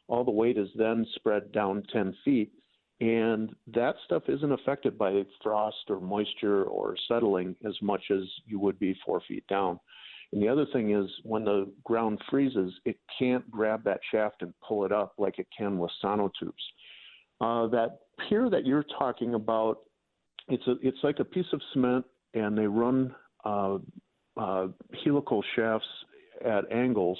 All 0.06 0.22
the 0.22 0.30
weight 0.30 0.56
is 0.56 0.68
then 0.76 1.04
spread 1.16 1.50
down 1.50 1.82
10 1.92 2.14
feet, 2.24 2.52
and 3.00 3.56
that 3.74 3.96
stuff 4.04 4.22
isn't 4.28 4.52
affected 4.52 4.96
by 4.96 5.24
frost 5.42 5.76
or 5.88 6.00
moisture 6.00 6.62
or 6.62 6.94
settling 7.08 7.56
as 7.66 7.74
much 7.82 8.04
as 8.12 8.22
you 8.46 8.60
would 8.60 8.78
be 8.78 8.96
four 9.04 9.20
feet 9.26 9.44
down. 9.48 9.80
And 10.32 10.40
the 10.40 10.48
other 10.48 10.66
thing 10.72 10.92
is 10.92 11.10
when 11.24 11.44
the 11.44 11.68
ground 11.82 12.20
freezes, 12.30 12.72
it 12.84 12.98
can't 13.18 13.50
grab 13.50 13.82
that 13.84 14.00
shaft 14.12 14.42
and 14.42 14.54
pull 14.66 14.84
it 14.84 14.92
up 14.92 15.14
like 15.18 15.40
it 15.40 15.48
can 15.56 15.78
with 15.78 15.90
sonotubes. 16.04 16.52
Uh, 17.40 17.66
that 17.68 18.00
pier 18.28 18.50
that 18.50 18.66
you're 18.66 18.84
talking 18.98 19.34
about, 19.34 19.78
it's 20.48 20.66
a 20.66 20.74
it's 20.82 20.98
like 21.02 21.18
a 21.20 21.24
piece 21.24 21.46
of 21.52 21.60
cement, 21.72 22.04
and 22.34 22.56
they 22.56 22.66
run 22.66 23.14
uh, 23.44 23.78
uh, 24.36 24.68
helical 25.04 25.42
shafts 25.54 25.86
at 26.44 26.70
angles. 26.72 27.18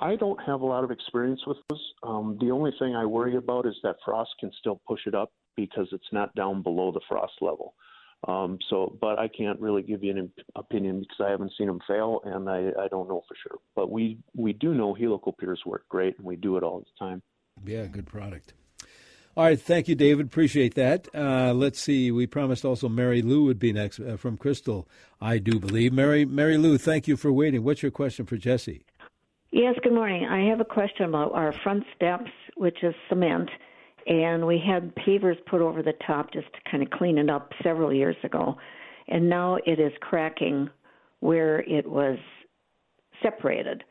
I 0.00 0.16
don't 0.16 0.40
have 0.44 0.60
a 0.60 0.66
lot 0.66 0.82
of 0.82 0.90
experience 0.90 1.40
with 1.46 1.58
those. 1.68 1.80
Um, 2.02 2.36
the 2.40 2.50
only 2.50 2.72
thing 2.78 2.96
I 2.96 3.04
worry 3.04 3.36
about 3.36 3.66
is 3.66 3.76
that 3.82 3.96
frost 4.04 4.30
can 4.40 4.50
still 4.58 4.80
push 4.88 5.00
it 5.06 5.14
up 5.14 5.30
because 5.56 5.86
it's 5.92 6.12
not 6.12 6.34
down 6.34 6.62
below 6.62 6.90
the 6.90 7.00
frost 7.08 7.34
level. 7.40 7.74
Um, 8.26 8.58
so, 8.70 8.96
but 9.00 9.18
I 9.18 9.28
can't 9.28 9.60
really 9.60 9.82
give 9.82 10.02
you 10.02 10.10
an 10.12 10.32
opinion 10.56 11.00
because 11.00 11.26
I 11.26 11.30
haven't 11.30 11.52
seen 11.58 11.66
them 11.66 11.80
fail, 11.86 12.20
and 12.24 12.48
I, 12.48 12.70
I 12.80 12.88
don't 12.88 13.08
know 13.08 13.22
for 13.28 13.36
sure. 13.46 13.58
But 13.76 13.90
we 13.90 14.18
we 14.34 14.52
do 14.54 14.74
know 14.74 14.94
helical 14.94 15.32
piers 15.32 15.60
work 15.66 15.84
great, 15.88 16.16
and 16.16 16.26
we 16.26 16.36
do 16.36 16.56
it 16.56 16.62
all 16.62 16.80
the 16.80 16.86
time. 16.98 17.22
Yeah, 17.64 17.86
good 17.86 18.06
product. 18.06 18.54
All 19.36 19.44
right, 19.44 19.60
thank 19.60 19.88
you, 19.88 19.96
David. 19.96 20.26
Appreciate 20.26 20.74
that. 20.74 21.08
Uh, 21.12 21.52
let's 21.52 21.80
see. 21.80 22.12
We 22.12 22.24
promised 22.26 22.64
also 22.64 22.88
Mary 22.88 23.20
Lou 23.20 23.44
would 23.44 23.58
be 23.58 23.72
next 23.72 23.98
uh, 23.98 24.16
from 24.16 24.36
Crystal, 24.36 24.86
I 25.20 25.38
do 25.38 25.58
believe. 25.58 25.92
Mary, 25.92 26.24
Mary 26.24 26.56
Lou, 26.56 26.78
thank 26.78 27.08
you 27.08 27.16
for 27.16 27.32
waiting. 27.32 27.64
What's 27.64 27.82
your 27.82 27.90
question 27.90 28.26
for 28.26 28.36
Jesse? 28.36 28.84
Yes, 29.50 29.74
good 29.82 29.92
morning. 29.92 30.24
I 30.24 30.48
have 30.48 30.60
a 30.60 30.64
question 30.64 31.06
about 31.06 31.32
our 31.32 31.52
front 31.64 31.82
steps, 31.96 32.30
which 32.56 32.78
is 32.84 32.94
cement, 33.08 33.50
and 34.06 34.46
we 34.46 34.62
had 34.64 34.94
pavers 34.94 35.36
put 35.46 35.60
over 35.60 35.82
the 35.82 35.94
top 36.06 36.32
just 36.32 36.46
to 36.52 36.70
kind 36.70 36.82
of 36.84 36.90
clean 36.90 37.18
it 37.18 37.28
up 37.28 37.52
several 37.62 37.92
years 37.92 38.16
ago, 38.22 38.56
and 39.08 39.28
now 39.28 39.58
it 39.66 39.80
is 39.80 39.92
cracking 40.00 40.70
where 41.20 41.60
it 41.60 41.88
was 41.88 42.18
separated, 43.20 43.82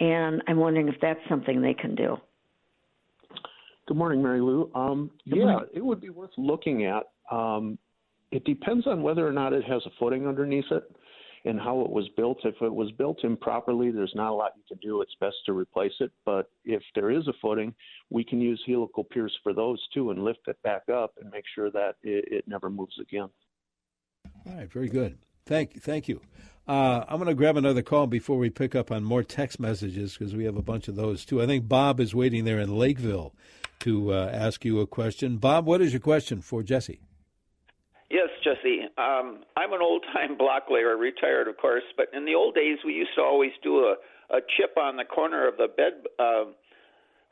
and 0.00 0.42
I'm 0.46 0.58
wondering 0.58 0.88
if 0.88 0.96
that's 1.00 1.20
something 1.28 1.62
they 1.62 1.74
can 1.74 1.94
do. 1.94 2.16
Good 3.86 3.96
morning, 3.96 4.22
Mary 4.22 4.40
Lou. 4.40 4.70
Um, 4.74 5.10
yeah, 5.24 5.44
morning. 5.44 5.68
it 5.74 5.84
would 5.84 6.00
be 6.00 6.10
worth 6.10 6.30
looking 6.38 6.86
at. 6.86 7.04
Um, 7.30 7.78
it 8.30 8.44
depends 8.44 8.86
on 8.86 9.02
whether 9.02 9.26
or 9.26 9.32
not 9.32 9.52
it 9.52 9.64
has 9.64 9.82
a 9.86 9.90
footing 9.98 10.26
underneath 10.26 10.64
it 10.70 10.84
and 11.44 11.60
how 11.60 11.82
it 11.82 11.90
was 11.90 12.08
built. 12.16 12.38
If 12.44 12.54
it 12.62 12.72
was 12.72 12.90
built 12.92 13.22
improperly, 13.24 13.90
there's 13.90 14.12
not 14.14 14.30
a 14.30 14.34
lot 14.34 14.52
you 14.56 14.62
can 14.66 14.78
do. 14.78 15.02
It's 15.02 15.14
best 15.20 15.36
to 15.46 15.52
replace 15.52 15.92
it. 16.00 16.10
But 16.24 16.50
if 16.64 16.82
there 16.94 17.10
is 17.10 17.28
a 17.28 17.34
footing, 17.42 17.74
we 18.10 18.24
can 18.24 18.40
use 18.40 18.62
helical 18.66 19.04
piers 19.04 19.36
for 19.42 19.52
those 19.52 19.80
too 19.92 20.10
and 20.10 20.24
lift 20.24 20.48
it 20.48 20.60
back 20.62 20.88
up 20.88 21.12
and 21.20 21.30
make 21.30 21.44
sure 21.54 21.70
that 21.70 21.96
it, 22.02 22.24
it 22.32 22.44
never 22.48 22.70
moves 22.70 22.98
again. 22.98 23.28
All 24.46 24.54
right, 24.54 24.72
very 24.72 24.88
good. 24.88 25.18
Thank, 25.44 25.82
thank 25.82 26.08
you. 26.08 26.22
Uh, 26.66 27.04
I'm 27.06 27.18
going 27.18 27.28
to 27.28 27.34
grab 27.34 27.58
another 27.58 27.82
call 27.82 28.06
before 28.06 28.38
we 28.38 28.48
pick 28.48 28.74
up 28.74 28.90
on 28.90 29.04
more 29.04 29.22
text 29.22 29.60
messages 29.60 30.16
because 30.16 30.34
we 30.34 30.44
have 30.44 30.56
a 30.56 30.62
bunch 30.62 30.88
of 30.88 30.96
those 30.96 31.26
too. 31.26 31.42
I 31.42 31.46
think 31.46 31.68
Bob 31.68 32.00
is 32.00 32.14
waiting 32.14 32.46
there 32.46 32.58
in 32.58 32.74
Lakeville 32.74 33.34
to 33.84 34.12
uh, 34.12 34.30
ask 34.32 34.64
you 34.64 34.80
a 34.80 34.86
question. 34.86 35.36
Bob, 35.36 35.66
what 35.66 35.80
is 35.80 35.92
your 35.92 36.00
question 36.00 36.40
for 36.40 36.62
Jesse? 36.62 37.00
Yes, 38.10 38.28
Jesse. 38.42 38.82
Um, 38.98 39.44
I'm 39.56 39.72
an 39.72 39.80
old 39.82 40.04
time 40.12 40.36
block 40.38 40.64
layer, 40.70 40.96
retired, 40.96 41.48
of 41.48 41.56
course, 41.56 41.84
but 41.96 42.06
in 42.12 42.24
the 42.24 42.34
old 42.34 42.54
days, 42.54 42.78
we 42.84 42.92
used 42.92 43.10
to 43.16 43.22
always 43.22 43.52
do 43.62 43.78
a, 43.78 43.96
a 44.30 44.40
chip 44.56 44.76
on 44.76 44.96
the 44.96 45.04
corner 45.04 45.48
of 45.48 45.56
the 45.56 45.68
bed 45.68 46.04
uh, 46.18 46.44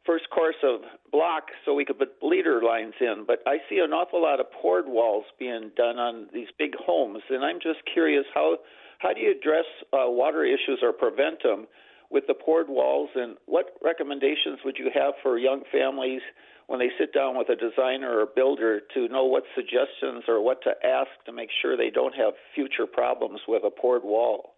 first 0.04 0.28
course 0.30 0.56
of 0.62 0.80
block 1.10 1.44
so 1.64 1.74
we 1.74 1.84
could 1.84 1.98
put 1.98 2.10
leader 2.22 2.60
lines 2.62 2.94
in, 3.00 3.24
but 3.26 3.38
I 3.46 3.58
see 3.68 3.78
an 3.78 3.92
awful 3.92 4.22
lot 4.22 4.40
of 4.40 4.46
poured 4.50 4.86
walls 4.86 5.24
being 5.38 5.70
done 5.76 5.98
on 5.98 6.28
these 6.32 6.48
big 6.58 6.74
homes, 6.74 7.22
and 7.30 7.44
I'm 7.44 7.60
just 7.62 7.80
curious 7.92 8.24
how 8.34 8.56
how 8.98 9.12
do 9.12 9.20
you 9.20 9.34
address 9.36 9.64
uh, 9.92 10.06
water 10.06 10.44
issues 10.44 10.78
or 10.80 10.92
prevent 10.92 11.42
them 11.42 11.66
with 12.12 12.24
the 12.28 12.34
poured 12.34 12.68
walls, 12.68 13.08
and 13.14 13.36
what 13.46 13.70
recommendations 13.82 14.58
would 14.64 14.76
you 14.78 14.90
have 14.94 15.14
for 15.22 15.38
young 15.38 15.62
families 15.72 16.20
when 16.66 16.78
they 16.78 16.90
sit 16.98 17.12
down 17.12 17.36
with 17.36 17.48
a 17.48 17.56
designer 17.56 18.20
or 18.20 18.26
builder 18.36 18.80
to 18.94 19.08
know 19.08 19.24
what 19.24 19.42
suggestions 19.54 20.24
or 20.28 20.42
what 20.42 20.62
to 20.62 20.70
ask 20.86 21.10
to 21.26 21.32
make 21.32 21.48
sure 21.60 21.76
they 21.76 21.90
don't 21.90 22.14
have 22.14 22.34
future 22.54 22.86
problems 22.86 23.40
with 23.48 23.62
a 23.64 23.70
poured 23.70 24.04
wall? 24.04 24.54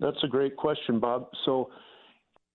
That's 0.00 0.22
a 0.24 0.28
great 0.28 0.56
question, 0.56 0.98
Bob. 0.98 1.28
So 1.44 1.70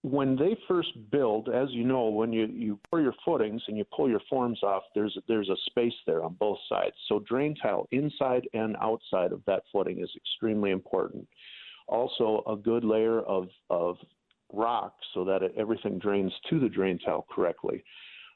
when 0.01 0.35
they 0.35 0.57
first 0.67 0.89
build, 1.11 1.49
as 1.49 1.69
you 1.71 1.83
know, 1.83 2.09
when 2.09 2.33
you, 2.33 2.45
you 2.45 2.79
pour 2.89 3.01
your 3.01 3.15
footings 3.23 3.61
and 3.67 3.77
you 3.77 3.85
pull 3.95 4.09
your 4.09 4.21
forms 4.29 4.59
off, 4.63 4.83
there's 4.93 5.17
there's 5.27 5.49
a 5.49 5.55
space 5.65 5.93
there 6.05 6.23
on 6.23 6.35
both 6.39 6.59
sides. 6.69 6.95
So 7.07 7.23
drain 7.27 7.55
tile 7.55 7.87
inside 7.91 8.47
and 8.53 8.75
outside 8.81 9.31
of 9.31 9.41
that 9.47 9.63
footing 9.71 10.01
is 10.01 10.09
extremely 10.15 10.71
important. 10.71 11.27
Also, 11.87 12.43
a 12.47 12.55
good 12.55 12.83
layer 12.83 13.21
of 13.21 13.47
of 13.69 13.97
rock 14.53 14.95
so 15.13 15.25
that 15.25 15.43
it, 15.43 15.53
everything 15.57 15.99
drains 15.99 16.31
to 16.49 16.59
the 16.59 16.69
drain 16.69 16.99
tile 16.99 17.25
correctly. 17.29 17.83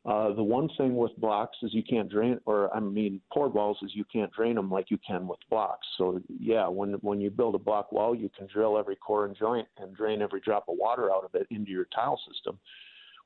Uh, 0.05 0.33
the 0.33 0.43
one 0.43 0.69
thing 0.77 0.95
with 0.95 1.15
blocks 1.17 1.57
is 1.62 1.73
you 1.73 1.83
can't 1.83 2.09
drain, 2.09 2.39
or 2.45 2.73
I 2.73 2.79
mean, 2.79 3.19
poured 3.33 3.53
walls 3.53 3.77
is 3.83 3.91
you 3.93 4.05
can't 4.12 4.31
drain 4.31 4.55
them 4.55 4.71
like 4.71 4.89
you 4.89 4.97
can 5.05 5.27
with 5.27 5.39
blocks. 5.49 5.85
So 5.97 6.21
yeah, 6.39 6.67
when 6.67 6.93
when 7.01 7.19
you 7.19 7.29
build 7.29 7.55
a 7.55 7.59
block 7.59 7.91
wall, 7.91 8.15
you 8.15 8.29
can 8.38 8.47
drill 8.47 8.77
every 8.77 8.95
core 8.95 9.25
and 9.25 9.35
joint 9.35 9.67
and 9.77 9.95
drain 9.95 10.21
every 10.21 10.39
drop 10.39 10.65
of 10.69 10.77
water 10.79 11.12
out 11.12 11.25
of 11.25 11.35
it 11.35 11.47
into 11.51 11.71
your 11.71 11.88
tile 11.93 12.19
system. 12.31 12.57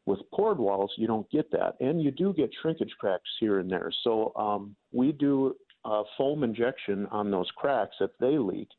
With 0.06 0.20
poured 0.34 0.58
walls, 0.58 0.92
you 0.98 1.08
don't 1.08 1.30
get 1.30 1.50
that, 1.52 1.76
and 1.80 2.02
you 2.02 2.12
do 2.12 2.34
get 2.34 2.50
shrinkage 2.62 2.94
cracks 3.00 3.30
here 3.40 3.60
and 3.60 3.70
there. 3.70 3.92
So 4.04 4.34
um, 4.36 4.76
we 4.92 5.12
do 5.12 5.56
uh, 5.86 6.04
foam 6.18 6.44
injection 6.44 7.06
on 7.12 7.30
those 7.30 7.50
cracks 7.56 7.96
if 8.02 8.12
they 8.20 8.38
leak. 8.38 8.70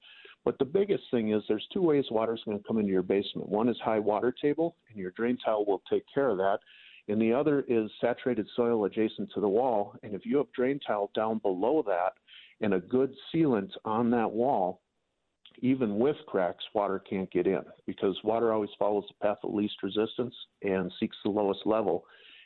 But 0.44 0.58
the 0.58 0.64
biggest 0.64 1.04
thing 1.10 1.32
is 1.32 1.42
there's 1.48 1.66
two 1.72 1.82
ways 1.82 2.04
water 2.10 2.34
is 2.34 2.40
going 2.44 2.58
to 2.58 2.64
come 2.64 2.78
into 2.78 2.92
your 2.92 3.02
basement. 3.02 3.48
One 3.48 3.68
is 3.68 3.76
high 3.82 3.98
water 3.98 4.32
table, 4.32 4.76
and 4.90 4.98
your 4.98 5.12
drain 5.12 5.38
tile 5.44 5.64
will 5.64 5.82
take 5.90 6.04
care 6.14 6.28
of 6.28 6.38
that 6.38 6.58
and 7.08 7.20
the 7.20 7.32
other 7.32 7.64
is 7.68 7.90
saturated 8.00 8.48
soil 8.56 8.84
adjacent 8.84 9.30
to 9.34 9.40
the 9.40 9.48
wall. 9.48 9.94
And 10.02 10.14
if 10.14 10.24
you 10.24 10.38
have 10.38 10.50
drain 10.52 10.80
tile 10.86 11.10
down 11.14 11.38
below 11.38 11.82
that 11.86 12.14
and 12.60 12.74
a 12.74 12.80
good 12.80 13.14
sealant 13.32 13.70
on 13.84 14.10
that 14.10 14.30
wall, 14.30 14.80
even 15.58 15.98
with 15.98 16.16
cracks, 16.26 16.64
water 16.74 16.98
can't 16.98 17.30
get 17.30 17.46
in 17.46 17.62
because 17.86 18.16
water 18.24 18.52
always 18.52 18.70
follows 18.78 19.04
the 19.08 19.26
path 19.26 19.38
of 19.44 19.54
least 19.54 19.82
resistance 19.82 20.34
and 20.62 20.90
seeks 20.98 21.16
the 21.24 21.30
lowest 21.30 21.60
level, 21.64 22.04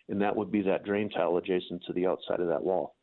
and 0.08 0.20
that 0.20 0.34
would 0.34 0.50
be 0.50 0.62
that 0.62 0.84
drain 0.84 1.08
tile 1.08 1.36
adjacent 1.36 1.82
to 1.86 1.92
the 1.92 2.06
outside 2.06 2.40
of 2.40 2.48
that 2.48 2.62
wall. 2.62 2.96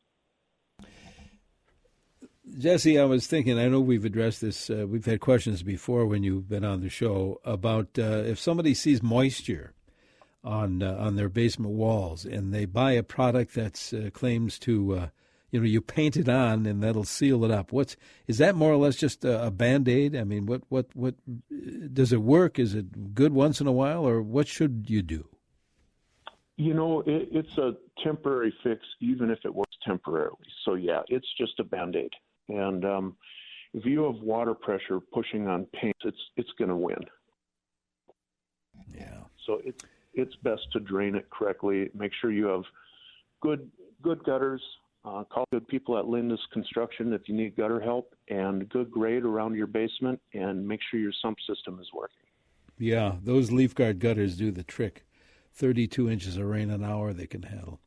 Jesse, 2.60 3.00
I 3.00 3.06
was 3.06 3.28
thinking, 3.28 3.58
I 3.60 3.68
know 3.68 3.82
we've 3.82 4.06
addressed 4.06 4.42
this, 4.42 4.70
uh, 4.70 4.86
we've 4.88 5.06
had 5.06 5.20
questions 5.20 5.64
before 5.64 6.06
when 6.06 6.24
you've 6.24 6.48
been 6.48 6.64
on 6.64 6.82
the 6.82 6.90
show 6.90 7.40
about 7.44 7.98
uh, 7.98 8.24
if 8.26 8.40
somebody 8.40 8.74
sees 8.74 9.02
moisture 9.02 9.74
on 10.44 10.84
uh, 10.84 10.96
on 11.00 11.16
their 11.16 11.28
basement 11.28 11.74
walls, 11.74 12.24
and 12.24 12.54
they 12.54 12.66
buy 12.66 12.92
a 12.92 13.04
product 13.04 13.56
that 13.56 13.92
uh, 13.94 14.12
claims 14.12 14.60
to, 14.60 14.96
uh, 14.96 15.08
you 15.52 15.60
know, 15.60 15.66
you 15.66 15.82
paint 15.82 16.16
it 16.16 16.30
on 16.30 16.66
and 16.68 16.84
that'll 16.84 17.04
seal 17.04 17.44
it 17.44 17.52
up. 17.52 17.72
What's 17.72 17.98
is 18.28 18.38
that 18.38 18.56
more 18.56 18.72
or 18.72 18.78
less 18.78 18.96
just 18.96 19.26
a, 19.26 19.48
a 19.48 19.52
band 19.52 19.90
aid? 19.90 20.16
I 20.16 20.24
mean, 20.24 20.46
what 20.46 20.62
what 20.70 20.88
what 20.94 21.16
does 21.94 22.14
it 22.14 22.22
work? 22.22 22.60
Is 22.60 22.76
it 22.76 23.16
good 23.16 23.34
once 23.34 23.60
in 23.60 23.68
a 23.68 23.72
while, 23.72 24.08
or 24.08 24.22
what 24.22 24.48
should 24.48 24.86
you 24.88 25.02
do? 25.02 25.28
You 26.58 26.74
know, 26.74 27.02
it, 27.02 27.28
it's 27.32 27.58
a 27.58 27.76
temporary 28.02 28.54
fix, 28.64 28.82
even 29.02 29.30
if 29.30 29.40
it 29.44 29.54
works 29.54 29.76
temporarily. 29.86 30.48
So 30.64 30.76
yeah, 30.76 31.02
it's 31.08 31.28
just 31.38 31.60
a 31.60 31.64
band 31.64 31.96
aid, 31.96 32.12
and 32.50 32.86
um, 32.86 33.16
if 33.74 33.86
you 33.86 34.04
have 34.04 34.22
water 34.22 34.54
pressure 34.54 35.00
pushing 35.14 35.48
on 35.48 35.66
paint, 35.80 35.96
it's 36.04 36.18
it's 36.38 36.52
going 36.58 36.70
to 36.70 36.76
win. 36.76 37.04
Yeah. 38.94 39.20
So 39.46 39.62
it's 39.64 39.84
it's 40.14 40.36
best 40.38 40.62
to 40.74 40.80
drain 40.80 41.16
it 41.16 41.30
correctly. 41.30 41.90
Make 41.94 42.12
sure 42.20 42.32
you 42.32 42.46
have 42.48 42.64
good 43.42 43.70
good 44.02 44.24
gutters. 44.24 44.62
Uh, 45.04 45.24
call 45.24 45.46
good 45.52 45.68
people 45.68 46.00
at 46.00 46.06
Lindus 46.06 46.40
Construction 46.52 47.14
if 47.14 47.28
you 47.28 47.36
need 47.36 47.56
gutter 47.56 47.80
help, 47.80 48.16
and 48.30 48.68
good 48.70 48.90
grade 48.90 49.24
around 49.24 49.56
your 49.56 49.68
basement, 49.68 50.20
and 50.34 50.68
make 50.68 50.80
sure 50.90 51.00
your 51.00 51.14
sump 51.22 51.38
system 51.48 51.78
is 51.80 51.88
working. 51.94 52.26
Yeah, 52.80 53.18
those 53.24 53.52
leaf 53.52 53.76
guard 53.76 54.00
gutters 54.00 54.36
do 54.36 54.52
the 54.52 54.64
trick. 54.64 55.06
Thirty-two 55.54 56.10
inches 56.10 56.38
of 56.38 56.46
rain 56.46 56.70
an 56.70 56.84
hour 56.84 57.14
they 57.14 57.28
can 57.28 57.44
handle. 57.44 57.80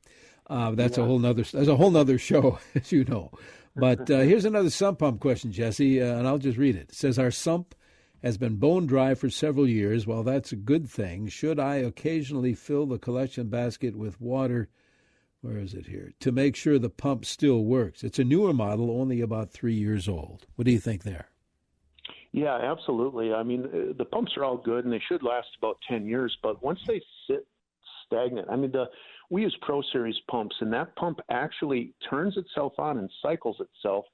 Uh, 0.48 0.70
that's 0.70 0.96
yeah. 0.96 1.04
a 1.04 1.06
whole 1.06 1.18
nother. 1.18 1.42
That's 1.42 1.68
a 1.68 1.76
whole 1.76 1.90
nother 1.90 2.18
show, 2.18 2.58
as 2.74 2.92
you 2.92 3.04
know. 3.04 3.32
But 3.78 4.10
uh, 4.10 4.20
here's 4.20 4.44
another 4.44 4.70
sump 4.70 4.98
pump 4.98 5.20
question, 5.20 5.52
Jesse, 5.52 6.02
uh, 6.02 6.16
and 6.16 6.26
I'll 6.26 6.38
just 6.38 6.58
read 6.58 6.76
it. 6.76 6.90
It 6.90 6.94
says 6.94 7.18
our 7.18 7.30
sump 7.30 7.74
has 8.22 8.36
been 8.36 8.56
bone 8.56 8.86
dry 8.86 9.14
for 9.14 9.30
several 9.30 9.68
years. 9.68 10.06
While 10.06 10.22
that's 10.22 10.52
a 10.52 10.56
good 10.56 10.88
thing, 10.88 11.28
should 11.28 11.60
I 11.60 11.76
occasionally 11.76 12.54
fill 12.54 12.86
the 12.86 12.98
collection 12.98 13.48
basket 13.48 13.96
with 13.96 14.20
water? 14.20 14.68
Where 15.40 15.58
is 15.58 15.74
it 15.74 15.86
here? 15.86 16.12
To 16.20 16.32
make 16.32 16.56
sure 16.56 16.78
the 16.78 16.90
pump 16.90 17.24
still 17.24 17.64
works. 17.64 18.02
It's 18.02 18.18
a 18.18 18.24
newer 18.24 18.52
model, 18.52 18.90
only 18.90 19.20
about 19.20 19.52
three 19.52 19.74
years 19.74 20.08
old. 20.08 20.46
What 20.56 20.64
do 20.64 20.72
you 20.72 20.80
think 20.80 21.04
there? 21.04 21.28
Yeah, 22.32 22.56
absolutely. 22.56 23.32
I 23.32 23.42
mean, 23.42 23.64
uh, 23.64 23.92
the 23.96 24.04
pumps 24.04 24.32
are 24.36 24.44
all 24.44 24.58
good 24.58 24.84
and 24.84 24.92
they 24.92 25.02
should 25.08 25.22
last 25.22 25.48
about 25.56 25.78
10 25.88 26.06
years, 26.06 26.36
but 26.42 26.62
once 26.62 26.80
they 26.86 27.00
sit 27.26 27.46
stagnant, 28.06 28.48
I 28.50 28.56
mean, 28.56 28.72
the 28.72 28.86
we 29.30 29.42
use 29.42 29.56
Pro 29.60 29.82
Series 29.92 30.16
pumps, 30.30 30.56
and 30.60 30.72
that 30.72 30.96
pump 30.96 31.20
actually 31.30 31.92
turns 32.08 32.36
itself 32.36 32.72
on 32.78 32.98
and 32.98 33.10
cycles 33.22 33.60
itself 33.60 34.06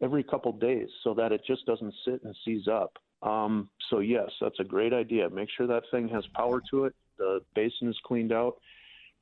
every 0.00 0.22
couple 0.22 0.52
days 0.52 0.88
so 1.02 1.14
that 1.14 1.32
it 1.32 1.42
just 1.46 1.66
doesn't 1.66 1.94
sit 2.04 2.22
and 2.24 2.34
seize 2.44 2.68
up. 2.68 2.98
Um, 3.22 3.68
so 3.90 4.00
yes, 4.00 4.30
that's 4.40 4.58
a 4.60 4.64
great 4.64 4.92
idea. 4.92 5.30
Make 5.30 5.48
sure 5.56 5.66
that 5.66 5.84
thing 5.90 6.08
has 6.08 6.24
power 6.34 6.60
to 6.70 6.84
it. 6.86 6.94
The 7.18 7.40
basin 7.54 7.88
is 7.88 7.98
cleaned 8.04 8.32
out. 8.32 8.56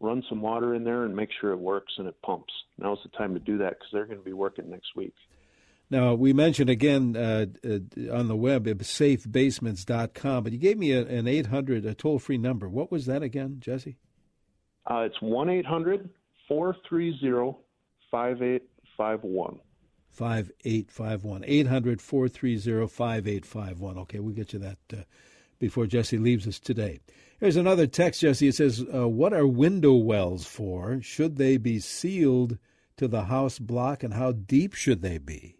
Run 0.00 0.22
some 0.28 0.40
water 0.40 0.74
in 0.74 0.84
there 0.84 1.04
and 1.04 1.14
make 1.14 1.28
sure 1.40 1.52
it 1.52 1.58
works 1.58 1.92
and 1.98 2.08
it 2.08 2.16
pumps. 2.22 2.52
Now's 2.78 2.98
the 3.02 3.10
time 3.10 3.34
to 3.34 3.40
do 3.40 3.58
that 3.58 3.70
because 3.70 3.88
they're 3.92 4.06
going 4.06 4.18
to 4.18 4.24
be 4.24 4.32
working 4.32 4.70
next 4.70 4.96
week. 4.96 5.12
Now, 5.90 6.14
we 6.14 6.32
mentioned 6.32 6.70
again 6.70 7.16
uh, 7.16 7.46
uh, 7.64 8.14
on 8.16 8.28
the 8.28 8.36
web, 8.36 8.64
safebasements.com, 8.66 10.44
but 10.44 10.52
you 10.52 10.58
gave 10.58 10.78
me 10.78 10.92
a, 10.92 11.02
an 11.02 11.26
800, 11.26 11.84
a 11.84 11.94
toll 11.94 12.18
free 12.18 12.38
number. 12.38 12.68
What 12.68 12.92
was 12.92 13.06
that 13.06 13.22
again, 13.22 13.56
Jesse? 13.58 13.98
Uh, 14.90 15.02
it's 15.02 15.22
1 15.22 15.48
800 15.48 16.10
430 16.48 17.56
5851. 18.10 19.60
5851. 20.10 21.44
800 21.46 22.02
430 22.02 22.88
5851. 22.88 23.98
Okay, 23.98 24.18
we'll 24.18 24.34
get 24.34 24.52
you 24.52 24.58
that 24.58 24.78
uh, 24.92 24.96
before 25.60 25.86
Jesse 25.86 26.18
leaves 26.18 26.48
us 26.48 26.58
today. 26.58 26.98
Here's 27.38 27.56
another 27.56 27.86
text, 27.86 28.22
Jesse. 28.22 28.48
It 28.48 28.56
says, 28.56 28.84
uh, 28.92 29.08
What 29.08 29.32
are 29.32 29.46
window 29.46 29.94
wells 29.94 30.44
for? 30.44 31.00
Should 31.00 31.36
they 31.36 31.56
be 31.56 31.78
sealed 31.78 32.58
to 32.96 33.06
the 33.06 33.24
house 33.26 33.60
block, 33.60 34.02
and 34.02 34.12
how 34.12 34.32
deep 34.32 34.74
should 34.74 35.02
they 35.02 35.18
be? 35.18 35.56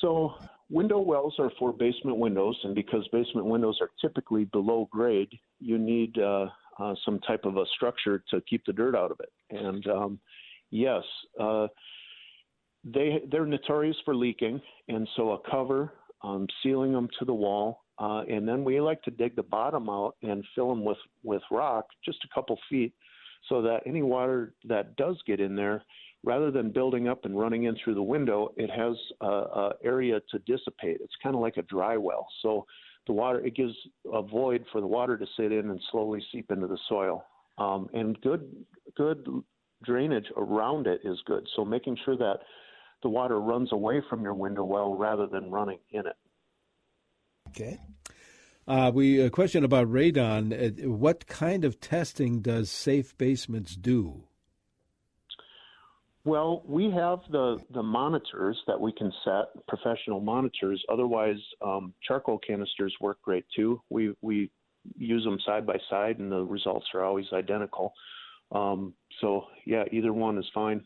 So, 0.00 0.32
window 0.70 1.00
wells 1.00 1.34
are 1.38 1.52
for 1.58 1.72
basement 1.72 2.16
windows, 2.16 2.58
and 2.64 2.74
because 2.74 3.06
basement 3.12 3.46
windows 3.46 3.78
are 3.82 3.90
typically 4.00 4.44
below 4.46 4.88
grade, 4.90 5.38
you 5.60 5.78
need 5.78 6.18
uh, 6.18 6.46
uh 6.78 6.94
some 7.04 7.18
type 7.20 7.44
of 7.44 7.56
a 7.56 7.64
structure 7.74 8.22
to 8.30 8.40
keep 8.42 8.64
the 8.66 8.72
dirt 8.72 8.94
out 8.94 9.10
of 9.10 9.20
it. 9.20 9.32
And 9.50 9.86
um, 9.88 10.18
yes, 10.70 11.02
uh, 11.40 11.68
they 12.84 13.20
they're 13.30 13.46
notorious 13.46 13.96
for 14.04 14.14
leaking, 14.14 14.60
and 14.88 15.08
so 15.16 15.32
a 15.32 15.50
cover, 15.50 15.92
um, 16.22 16.46
sealing 16.62 16.92
them 16.92 17.08
to 17.18 17.24
the 17.24 17.34
wall, 17.34 17.84
uh, 17.98 18.22
and 18.28 18.46
then 18.46 18.64
we 18.64 18.80
like 18.80 19.02
to 19.02 19.10
dig 19.10 19.34
the 19.36 19.42
bottom 19.42 19.88
out 19.88 20.16
and 20.22 20.44
fill 20.54 20.68
them 20.68 20.84
with 20.84 20.98
with 21.24 21.42
rock, 21.50 21.86
just 22.04 22.18
a 22.24 22.34
couple 22.34 22.58
feet, 22.70 22.92
so 23.48 23.62
that 23.62 23.80
any 23.86 24.02
water 24.02 24.54
that 24.64 24.96
does 24.96 25.16
get 25.26 25.40
in 25.40 25.56
there, 25.56 25.82
rather 26.22 26.50
than 26.50 26.70
building 26.70 27.08
up 27.08 27.24
and 27.24 27.38
running 27.38 27.64
in 27.64 27.76
through 27.82 27.94
the 27.94 28.02
window, 28.02 28.52
it 28.56 28.70
has 28.70 28.96
a, 29.20 29.26
a 29.26 29.72
area 29.82 30.20
to 30.30 30.38
dissipate. 30.40 30.98
It's 31.00 31.14
kind 31.22 31.34
of 31.34 31.40
like 31.40 31.56
a 31.56 31.62
dry 31.62 31.96
well, 31.96 32.26
so 32.42 32.66
the 33.06 33.12
water 33.12 33.44
it 33.44 33.54
gives 33.54 33.74
a 34.12 34.22
void 34.22 34.64
for 34.72 34.80
the 34.80 34.86
water 34.86 35.16
to 35.16 35.26
sit 35.36 35.52
in 35.52 35.70
and 35.70 35.80
slowly 35.90 36.22
seep 36.32 36.50
into 36.50 36.66
the 36.66 36.78
soil. 36.88 37.24
Um, 37.58 37.88
and 37.94 38.20
good 38.20 38.50
good 38.96 39.26
drainage 39.84 40.26
around 40.36 40.86
it 40.86 41.00
is 41.04 41.18
good. 41.26 41.46
So 41.54 41.64
making 41.64 41.96
sure 42.04 42.16
that 42.16 42.38
the 43.02 43.08
water 43.08 43.40
runs 43.40 43.72
away 43.72 44.02
from 44.08 44.22
your 44.22 44.34
window 44.34 44.64
well 44.64 44.94
rather 44.94 45.26
than 45.26 45.50
running 45.50 45.78
in 45.90 46.00
it. 46.00 46.16
Okay. 47.48 47.78
Uh, 48.68 48.90
we 48.92 49.20
a 49.20 49.30
question 49.30 49.64
about 49.64 49.86
radon. 49.86 50.52
Uh, 50.52 50.90
what 50.90 51.26
kind 51.26 51.64
of 51.64 51.80
testing 51.80 52.40
does 52.40 52.70
Safe 52.70 53.16
Basements 53.16 53.76
do? 53.76 54.24
Well, 56.26 56.64
we 56.66 56.90
have 56.90 57.20
the 57.30 57.58
the 57.72 57.84
monitors 57.84 58.58
that 58.66 58.80
we 58.80 58.90
can 58.90 59.12
set, 59.24 59.44
professional 59.68 60.20
monitors. 60.20 60.84
Otherwise, 60.92 61.38
um, 61.64 61.94
charcoal 62.02 62.38
canisters 62.38 62.92
work 63.00 63.22
great 63.22 63.44
too. 63.54 63.80
We 63.90 64.12
we 64.22 64.50
use 64.96 65.22
them 65.22 65.38
side 65.46 65.64
by 65.64 65.78
side, 65.88 66.18
and 66.18 66.32
the 66.32 66.42
results 66.42 66.86
are 66.94 67.04
always 67.04 67.26
identical. 67.32 67.92
Um, 68.50 68.94
so 69.20 69.44
yeah, 69.64 69.84
either 69.92 70.12
one 70.12 70.36
is 70.36 70.46
fine. 70.52 70.84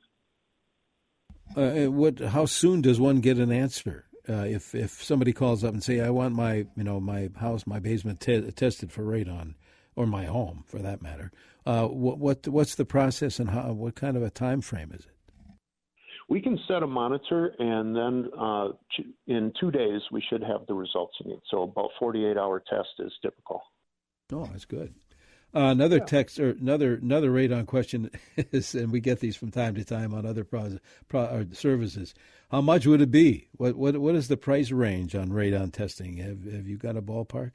Uh, 1.57 1.61
uh, 1.61 1.91
what? 1.91 2.19
How 2.19 2.45
soon 2.45 2.83
does 2.83 3.01
one 3.01 3.21
get 3.21 3.39
an 3.39 3.51
answer? 3.51 4.05
Uh, 4.29 4.45
if 4.47 4.75
if 4.75 5.03
somebody 5.03 5.33
calls 5.33 5.65
up 5.65 5.73
and 5.73 5.83
say, 5.83 6.01
"I 6.01 6.11
want 6.11 6.35
my 6.35 6.67
you 6.77 6.85
know 6.85 7.01
my 7.01 7.31
house, 7.37 7.67
my 7.67 7.79
basement 7.79 8.21
te- 8.21 8.51
tested 8.51 8.93
for 8.93 9.05
radon," 9.05 9.55
or 9.97 10.07
my 10.07 10.27
home 10.27 10.65
for 10.67 10.81
that 10.81 11.01
matter, 11.01 11.33
uh, 11.65 11.87
what, 11.87 12.19
what 12.19 12.47
what's 12.47 12.75
the 12.75 12.85
process 12.85 13.39
and 13.39 13.49
how? 13.49 13.73
What 13.73 13.95
kind 13.95 14.19
of 14.19 14.23
a 14.23 14.29
time 14.29 14.61
frame 14.61 14.93
is 14.93 15.07
it? 15.07 15.13
We 16.31 16.41
can 16.41 16.59
set 16.69 16.85
a 16.85 16.87
monitor, 16.87 17.53
and 17.59 17.95
then 17.95 18.31
uh, 18.39 18.69
in 19.27 19.53
two 19.61 19.73
days 19.73 20.01
we 20.13 20.23
should 20.31 20.43
have 20.45 20.61
the 20.69 20.75
results 20.75 21.15
you 21.21 21.33
need. 21.33 21.41
So 21.51 21.65
about 21.65 21.91
48 21.99 22.37
hour 22.37 22.63
test 22.71 22.89
is 23.01 23.13
typical. 23.21 23.61
Oh, 24.33 24.49
that's 24.53 24.65
good. 24.65 24.95
Uh, 25.53 25.73
another 25.73 25.97
yeah. 25.97 26.05
text 26.05 26.39
or 26.39 26.51
another 26.51 26.95
another 26.95 27.33
radon 27.33 27.67
question 27.67 28.13
is, 28.37 28.77
and 28.77 28.93
we 28.93 29.01
get 29.01 29.19
these 29.19 29.37
from 29.37 29.51
time 29.51 29.75
to 29.75 29.85
time 29.85 30.15
on 30.15 30.25
other 30.25 30.45
pro, 30.45 30.79
pro, 31.09 31.47
services. 31.53 32.15
How 32.53 32.61
much 32.61 32.87
would 32.87 33.01
it 33.01 33.11
be? 33.11 33.49
What 33.57 33.75
what 33.75 33.99
what 33.99 34.15
is 34.15 34.29
the 34.29 34.37
price 34.37 34.71
range 34.71 35.17
on 35.17 35.31
radon 35.31 35.73
testing? 35.73 36.19
Have 36.19 36.45
have 36.45 36.69
you 36.69 36.77
got 36.77 36.97
a 36.97 37.03
ballpark? 37.03 37.51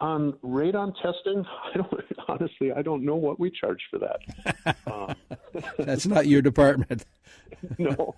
On 0.00 0.32
radon 0.44 0.94
testing, 1.00 1.44
I 1.74 1.76
don't 1.76 2.04
honestly 2.28 2.72
I 2.72 2.82
don't 2.82 3.04
know 3.04 3.16
what 3.16 3.40
we 3.40 3.50
charge 3.50 3.82
for 3.90 3.98
that. 3.98 5.16
That's 5.78 6.06
not 6.06 6.26
your 6.26 6.42
department. 6.42 7.06
no. 7.78 8.14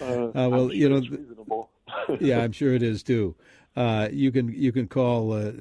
Uh, 0.00 0.04
uh, 0.04 0.30
well, 0.34 0.68
sure 0.68 0.74
you 0.74 0.88
know, 0.88 0.96
reasonable. 0.96 1.70
yeah, 2.20 2.42
I'm 2.42 2.52
sure 2.52 2.74
it 2.74 2.82
is 2.82 3.02
too 3.02 3.34
uh, 3.76 4.08
you 4.10 4.32
can 4.32 4.52
you 4.52 4.72
can 4.72 4.88
call 4.88 5.32
uh, 5.32 5.52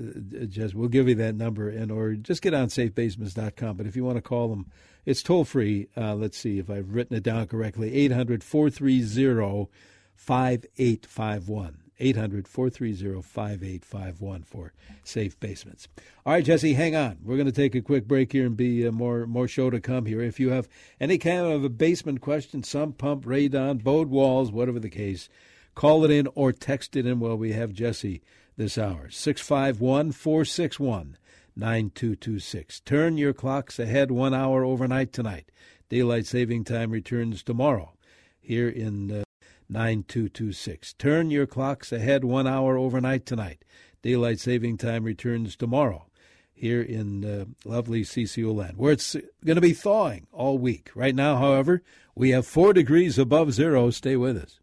just 0.47 0.73
we'll 0.73 0.87
give 0.87 1.09
you 1.09 1.15
that 1.15 1.35
number 1.35 1.67
and 1.69 1.91
or 1.91 2.13
just 2.13 2.41
get 2.41 2.53
on 2.53 2.67
safebasements.com. 2.67 3.75
But 3.75 3.87
if 3.87 3.95
you 3.95 4.05
want 4.05 4.17
to 4.17 4.21
call 4.21 4.47
them, 4.47 4.71
it's 5.05 5.21
toll 5.21 5.43
free. 5.43 5.89
Uh, 5.97 6.15
let's 6.15 6.37
see 6.37 6.57
if 6.57 6.69
I've 6.69 6.93
written 6.93 7.17
it 7.17 7.23
down 7.23 7.47
correctly. 7.47 7.93
800 7.93 8.43
430 8.43 9.69
5851. 10.15 11.77
800 11.99 12.47
430 12.47 13.21
5851 13.21 14.43
for 14.43 14.73
Safe 15.03 15.39
Basements. 15.39 15.87
All 16.25 16.33
right, 16.33 16.43
Jesse, 16.43 16.73
hang 16.73 16.95
on. 16.95 17.17
We're 17.23 17.37
going 17.37 17.45
to 17.45 17.51
take 17.51 17.75
a 17.75 17.81
quick 17.81 18.07
break 18.07 18.31
here 18.31 18.45
and 18.45 18.57
be 18.57 18.87
uh, 18.87 18.91
more 18.91 19.25
more 19.25 19.47
show 19.47 19.69
to 19.69 19.79
come 19.79 20.05
here. 20.05 20.21
If 20.21 20.39
you 20.39 20.49
have 20.49 20.67
any 20.99 21.17
kind 21.17 21.45
of 21.45 21.63
a 21.63 21.69
basement 21.69 22.21
question, 22.21 22.63
sump 22.63 22.97
pump, 22.97 23.25
radon, 23.25 23.83
bowed 23.83 24.09
walls, 24.09 24.51
whatever 24.51 24.79
the 24.79 24.89
case, 24.89 25.29
Call 25.75 26.05
it 26.05 26.11
in 26.11 26.27
or 26.35 26.53
text 26.53 26.95
it 26.95 27.05
in 27.05 27.19
while 27.19 27.37
we 27.37 27.51
have 27.51 27.73
Jesse 27.73 28.21
this 28.55 28.77
hour. 28.77 29.09
651 29.09 30.13
461 30.13 31.17
9226. 31.57 32.79
Turn 32.79 33.17
your 33.17 33.33
clocks 33.33 33.77
ahead 33.77 34.09
one 34.09 34.33
hour 34.33 34.63
overnight 34.63 35.11
tonight. 35.11 35.51
Daylight 35.89 36.25
saving 36.25 36.63
time 36.63 36.91
returns 36.91 37.43
tomorrow 37.43 37.91
here 38.39 38.69
in 38.69 39.11
uh, 39.11 39.24
9226. 39.69 40.93
Turn 40.93 41.31
your 41.31 41.45
clocks 41.45 41.91
ahead 41.91 42.23
one 42.23 42.47
hour 42.47 42.77
overnight 42.77 43.25
tonight. 43.25 43.63
Daylight 44.01 44.39
saving 44.39 44.77
time 44.77 45.03
returns 45.03 45.55
tomorrow 45.55 46.05
here 46.53 46.81
in 46.81 47.25
uh, 47.25 47.45
lovely 47.65 48.01
CCO 48.01 48.55
land, 48.55 48.77
where 48.77 48.93
it's 48.93 49.15
going 49.43 49.55
to 49.55 49.61
be 49.61 49.73
thawing 49.73 50.27
all 50.31 50.57
week. 50.57 50.89
Right 50.95 51.15
now, 51.15 51.37
however, 51.37 51.83
we 52.15 52.29
have 52.29 52.47
four 52.47 52.71
degrees 52.73 53.19
above 53.19 53.53
zero. 53.53 53.89
Stay 53.89 54.15
with 54.15 54.37
us. 54.37 54.59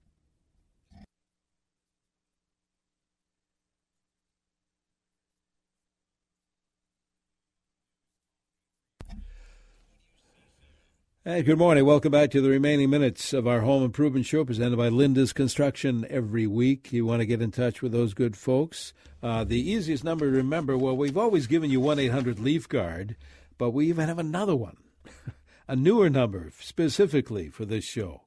Hey, 11.25 11.45
good 11.45 11.59
morning. 11.59 11.85
Welcome 11.85 12.11
back 12.11 12.33
to 12.33 12.41
the 12.41 12.49
remaining 12.49 12.91
minutes 12.91 13.33
of 13.33 13.47
our 13.47 13.61
home 13.61 13.85
improvement 13.85 14.27
show 14.27 14.45
presented 14.45 14.77
by 14.77 14.89
Lindus 14.89 15.33
Construction 15.33 16.05
every 16.11 16.49
week. 16.49 16.93
You 16.93 17.07
want 17.07 17.21
to 17.21 17.27
get 17.27 17.41
in 17.41 17.53
touch 17.53 17.81
with 17.81 17.93
those 17.93 18.13
good 18.13 18.37
folks. 18.37 18.93
Uh, 19.23 19.45
the 19.45 19.71
easiest 19.71 20.03
number 20.03 20.29
to 20.29 20.37
remember, 20.37 20.77
well, 20.77 20.97
we've 20.97 21.17
always 21.17 21.47
given 21.47 21.71
you 21.71 21.79
1 21.79 22.01
800 22.01 22.41
Leaf 22.41 22.69
Guard, 22.69 23.15
but 23.57 23.71
we 23.71 23.89
even 23.89 24.09
have 24.09 24.19
another 24.19 24.57
one, 24.57 24.79
a 25.69 25.77
newer 25.77 26.11
number 26.11 26.51
specifically 26.59 27.49
for 27.49 27.65
this 27.65 27.85
show 27.85 28.23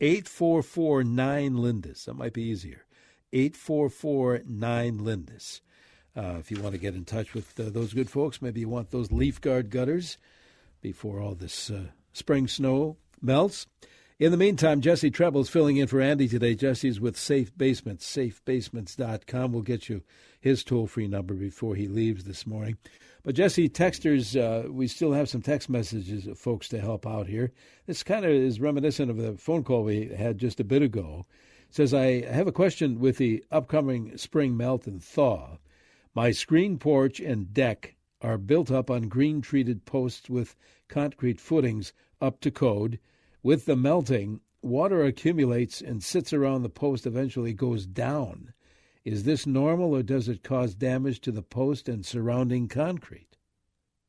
844 0.00 1.04
9 1.04 1.54
Lindus. 1.54 2.06
That 2.06 2.14
might 2.14 2.32
be 2.32 2.42
easier. 2.42 2.84
844 3.32 4.40
9 4.44 4.98
Lindus. 4.98 5.60
Uh, 6.16 6.38
if 6.40 6.50
you 6.50 6.60
want 6.60 6.74
to 6.74 6.80
get 6.80 6.96
in 6.96 7.04
touch 7.04 7.32
with 7.32 7.60
uh, 7.60 7.70
those 7.70 7.94
good 7.94 8.10
folks, 8.10 8.42
maybe 8.42 8.58
you 8.58 8.68
want 8.68 8.90
those 8.90 9.12
Leaf 9.12 9.40
Guard 9.40 9.70
gutters 9.70 10.18
before 10.80 11.20
all 11.20 11.36
this 11.36 11.70
uh, 11.70 11.90
spring 12.12 12.48
snow 12.48 12.96
melts. 13.20 13.66
In 14.18 14.32
the 14.32 14.36
meantime, 14.36 14.82
Jesse 14.82 15.10
Trebil's 15.10 15.48
filling 15.48 15.78
in 15.78 15.86
for 15.86 16.00
Andy 16.00 16.28
today. 16.28 16.54
Jesse's 16.54 17.00
with 17.00 17.16
Safe 17.16 17.56
Basements, 17.56 18.04
safebasements.com. 18.04 19.52
We'll 19.52 19.62
get 19.62 19.88
you 19.88 20.02
his 20.38 20.62
toll 20.62 20.86
free 20.86 21.08
number 21.08 21.32
before 21.32 21.74
he 21.74 21.88
leaves 21.88 22.24
this 22.24 22.46
morning. 22.46 22.76
But 23.22 23.34
Jesse, 23.34 23.70
texters, 23.70 24.36
uh, 24.38 24.70
we 24.70 24.88
still 24.88 25.12
have 25.12 25.30
some 25.30 25.40
text 25.40 25.70
messages 25.70 26.26
of 26.26 26.38
folks 26.38 26.68
to 26.68 26.80
help 26.80 27.06
out 27.06 27.28
here. 27.28 27.52
This 27.86 28.02
kind 28.02 28.26
of 28.26 28.30
is 28.30 28.60
reminiscent 28.60 29.10
of 29.10 29.16
the 29.16 29.38
phone 29.38 29.64
call 29.64 29.84
we 29.84 30.08
had 30.08 30.36
just 30.36 30.60
a 30.60 30.64
bit 30.64 30.82
ago. 30.82 31.24
It 31.68 31.74
says, 31.74 31.94
I 31.94 32.22
have 32.30 32.46
a 32.46 32.52
question 32.52 33.00
with 33.00 33.16
the 33.16 33.44
upcoming 33.50 34.18
spring 34.18 34.56
melt 34.56 34.86
and 34.86 35.02
thaw. 35.02 35.58
My 36.14 36.30
screen 36.30 36.78
porch 36.78 37.20
and 37.20 37.54
deck 37.54 37.94
are 38.20 38.38
built 38.38 38.70
up 38.70 38.90
on 38.90 39.08
green 39.08 39.40
treated 39.40 39.84
posts 39.84 40.28
with 40.28 40.56
concrete 40.88 41.40
footings 41.40 41.92
up 42.20 42.40
to 42.40 42.50
code. 42.50 42.98
With 43.42 43.64
the 43.64 43.76
melting, 43.76 44.40
water 44.62 45.04
accumulates 45.04 45.80
and 45.80 46.02
sits 46.02 46.32
around 46.32 46.62
the 46.62 46.68
post, 46.68 47.06
eventually 47.06 47.54
goes 47.54 47.86
down. 47.86 48.52
Is 49.04 49.24
this 49.24 49.46
normal 49.46 49.94
or 49.94 50.02
does 50.02 50.28
it 50.28 50.42
cause 50.42 50.74
damage 50.74 51.20
to 51.22 51.32
the 51.32 51.42
post 51.42 51.88
and 51.88 52.04
surrounding 52.04 52.68
concrete? 52.68 53.38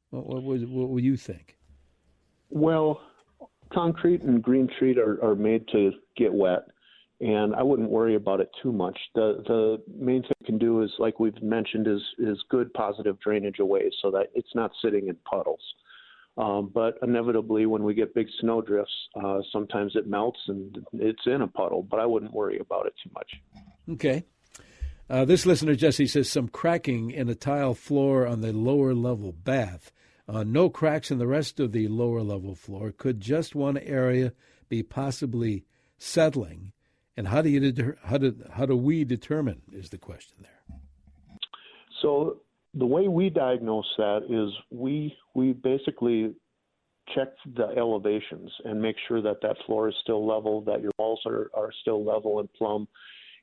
What, 0.10 0.28
what, 0.28 0.44
would, 0.44 0.70
what 0.70 0.90
would 0.90 1.04
you 1.04 1.16
think? 1.16 1.58
Well, 2.50 3.02
concrete 3.72 4.24
and 4.24 4.44
green 4.44 4.70
treat 4.78 4.98
are, 4.98 5.24
are 5.24 5.36
made 5.36 5.68
to 5.70 5.92
get 6.18 6.34
wet 6.34 6.68
and 7.22 7.56
I 7.56 7.62
wouldn't 7.62 7.90
worry 7.90 8.16
about 8.16 8.40
it 8.42 8.50
too 8.62 8.72
much. 8.72 8.98
The 9.14 9.44
the 9.48 9.82
main 9.96 10.24
thing 10.24 10.32
you 10.40 10.46
can 10.46 10.58
do 10.58 10.82
is, 10.82 10.90
like 10.98 11.20
we've 11.20 11.42
mentioned, 11.42 11.88
is 11.88 12.02
is 12.18 12.44
good 12.50 12.74
positive 12.74 13.20
drainage 13.20 13.60
away 13.60 13.92
so 14.02 14.10
that 14.12 14.28
it's 14.34 14.54
not 14.56 14.72
sitting 14.84 15.08
in 15.08 15.16
puddles. 15.30 15.62
Um, 16.38 16.72
but 16.74 16.98
inevitably, 17.04 17.66
when 17.68 17.84
we 17.84 17.94
get 17.94 18.16
big 18.16 18.28
snow 18.40 18.62
drifts, 18.62 18.94
uh, 19.24 19.40
sometimes 19.52 19.96
it 19.96 20.08
melts 20.08 20.40
and 20.48 20.78
it's 20.94 21.22
in 21.28 21.42
a 21.42 21.48
puddle. 21.48 21.84
But 21.84 22.00
I 22.00 22.06
wouldn't 22.06 22.34
worry 22.34 22.58
about 22.60 22.88
it 22.88 22.94
too 23.04 23.12
much. 23.14 23.32
Okay. 23.92 24.26
Uh, 25.10 25.26
this 25.26 25.46
listener, 25.46 25.76
Jesse, 25.76 26.08
says 26.08 26.30
some 26.30 26.48
cracking 26.48 27.12
in 27.12 27.28
a 27.28 27.36
tile 27.36 27.76
floor 27.76 28.26
on 28.26 28.42
the 28.42 28.54
lower 28.54 28.96
level 28.96 29.34
bath. 29.34 29.92
Uh, 30.28 30.44
no 30.44 30.70
cracks 30.70 31.12
in 31.12 31.18
the 31.18 31.28
rest 31.28 31.60
of 31.60 31.74
the 31.74 31.90
lower 31.90 32.22
level 32.22 32.56
floor. 32.56 32.94
Could 32.94 33.20
just 33.20 33.54
one 33.54 33.78
area 33.78 34.32
be 34.70 34.82
possibly 34.82 35.66
settling? 35.98 36.72
And 37.18 37.28
how 37.28 37.42
do 37.42 37.50
you 37.50 37.96
how 38.04 38.18
do 38.18 38.36
how 38.52 38.66
do 38.66 38.76
we 38.76 39.04
determine 39.04 39.62
is 39.72 39.90
the 39.90 39.98
question 39.98 40.38
there? 40.42 40.78
So 42.02 42.42
the 42.74 42.86
way 42.86 43.08
we 43.08 43.30
diagnose 43.30 43.92
that 43.98 44.22
is 44.30 44.54
we 44.72 45.16
we 45.36 45.54
basically 45.54 46.34
check 47.14 47.30
the 47.56 47.68
elevations 47.78 48.50
and 48.64 48.82
make 48.82 48.96
sure 49.08 49.22
that 49.22 49.42
that 49.42 49.58
floor 49.66 49.90
is 49.90 49.96
still 50.02 50.26
level, 50.26 50.62
that 50.62 50.82
your 50.82 50.92
walls 50.98 51.22
are, 51.26 51.52
are 51.54 51.72
still 51.82 52.06
level 52.06 52.40
and 52.40 52.52
plumb. 52.54 52.88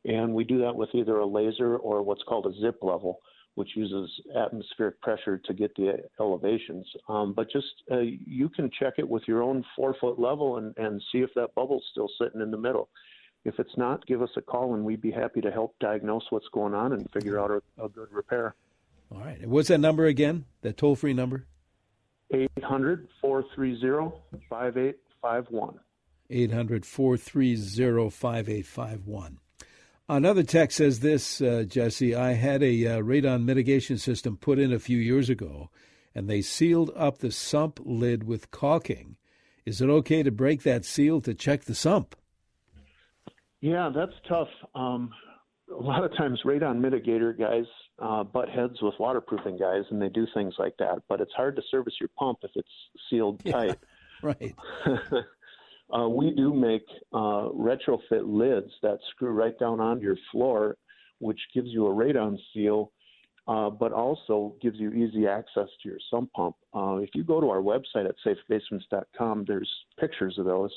And 0.04 0.32
we 0.32 0.44
do 0.44 0.58
that 0.60 0.74
with 0.74 0.90
either 0.94 1.18
a 1.18 1.26
laser 1.26 1.76
or 1.76 2.02
what's 2.02 2.22
called 2.22 2.46
a 2.46 2.60
zip 2.60 2.78
level, 2.82 3.18
which 3.56 3.70
uses 3.74 4.10
atmospheric 4.36 5.00
pressure 5.02 5.38
to 5.38 5.52
get 5.52 5.74
the 5.76 5.98
elevations. 6.20 6.86
Um, 7.08 7.34
but 7.34 7.50
just 7.50 7.66
uh, 7.90 7.98
you 7.98 8.48
can 8.48 8.70
check 8.78 8.94
it 8.96 9.08
with 9.08 9.24
your 9.26 9.42
own 9.42 9.64
four 9.76 9.94
foot 10.00 10.18
level 10.18 10.58
and, 10.58 10.74
and 10.78 11.02
see 11.12 11.18
if 11.18 11.30
that 11.34 11.54
bubble's 11.54 11.84
still 11.90 12.08
sitting 12.20 12.40
in 12.40 12.50
the 12.50 12.56
middle. 12.56 12.88
If 13.48 13.58
it's 13.58 13.76
not, 13.78 14.04
give 14.06 14.20
us 14.20 14.30
a 14.36 14.42
call 14.42 14.74
and 14.74 14.84
we'd 14.84 15.00
be 15.00 15.10
happy 15.10 15.40
to 15.40 15.50
help 15.50 15.74
diagnose 15.80 16.24
what's 16.30 16.48
going 16.52 16.74
on 16.74 16.92
and 16.92 17.10
figure 17.10 17.40
out 17.40 17.50
a, 17.50 17.62
a 17.82 17.88
good 17.88 18.12
repair. 18.12 18.54
All 19.10 19.20
right. 19.20 19.40
And 19.40 19.50
what's 19.50 19.68
that 19.68 19.78
number 19.78 20.04
again? 20.04 20.44
That 20.60 20.76
toll 20.76 20.96
free 20.96 21.14
number? 21.14 21.46
800 22.30 23.08
430 23.22 24.14
5851. 24.50 25.80
800 26.30 26.84
430 26.84 28.10
5851. 28.10 29.38
Another 30.10 30.42
text 30.42 30.78
says 30.78 31.00
this, 31.00 31.40
uh, 31.40 31.64
Jesse. 31.66 32.14
I 32.14 32.32
had 32.32 32.62
a 32.62 32.86
uh, 32.86 32.98
radon 33.00 33.44
mitigation 33.44 33.98
system 33.98 34.36
put 34.36 34.58
in 34.58 34.72
a 34.72 34.78
few 34.78 34.98
years 34.98 35.28
ago, 35.28 35.70
and 36.14 36.28
they 36.28 36.42
sealed 36.42 36.90
up 36.96 37.18
the 37.18 37.30
sump 37.30 37.80
lid 37.82 38.24
with 38.24 38.50
caulking. 38.50 39.16
Is 39.66 39.80
it 39.80 39.88
okay 39.88 40.22
to 40.22 40.30
break 40.30 40.62
that 40.62 40.84
seal 40.84 41.20
to 41.22 41.34
check 41.34 41.64
the 41.64 41.74
sump? 41.74 42.14
Yeah, 43.60 43.90
that's 43.94 44.12
tough. 44.28 44.48
Um, 44.74 45.10
a 45.70 45.82
lot 45.82 46.04
of 46.04 46.16
times 46.16 46.40
radon 46.44 46.80
mitigator 46.80 47.38
guys 47.38 47.66
uh, 48.00 48.24
butt 48.24 48.48
heads 48.48 48.80
with 48.80 48.94
waterproofing 48.98 49.58
guys, 49.58 49.82
and 49.90 50.00
they 50.00 50.08
do 50.08 50.26
things 50.34 50.54
like 50.58 50.74
that. 50.78 51.02
But 51.08 51.20
it's 51.20 51.32
hard 51.36 51.56
to 51.56 51.62
service 51.70 51.94
your 52.00 52.10
pump 52.18 52.38
if 52.42 52.50
it's 52.54 52.68
sealed 53.10 53.40
Yeah, 53.44 53.52
tight. 53.52 53.78
right. 54.22 54.54
uh, 55.94 56.08
we 56.08 56.30
do 56.30 56.54
make 56.54 56.84
uh, 57.12 57.48
retrofit 57.50 58.24
lids 58.24 58.70
that 58.82 58.98
screw 59.10 59.30
right 59.30 59.58
down 59.58 59.80
onto 59.80 60.02
your 60.02 60.18
floor, 60.30 60.76
which 61.18 61.40
gives 61.54 61.68
you 61.68 61.86
a 61.86 61.90
radon 61.90 62.36
seal, 62.54 62.92
uh, 63.48 63.70
but 63.70 63.92
also 63.92 64.54
gives 64.62 64.78
you 64.78 64.92
easy 64.92 65.26
access 65.26 65.68
to 65.82 65.88
your 65.88 65.98
sump 66.10 66.32
pump. 66.32 66.54
Uh, 66.74 66.96
if 66.96 67.10
you 67.14 67.24
go 67.24 67.40
to 67.40 67.48
our 67.50 67.60
website 67.60 68.08
at 68.08 68.14
safebasements.com, 68.24 69.44
there's 69.46 69.70
pictures 69.98 70.36
of 70.38 70.44
those. 70.44 70.72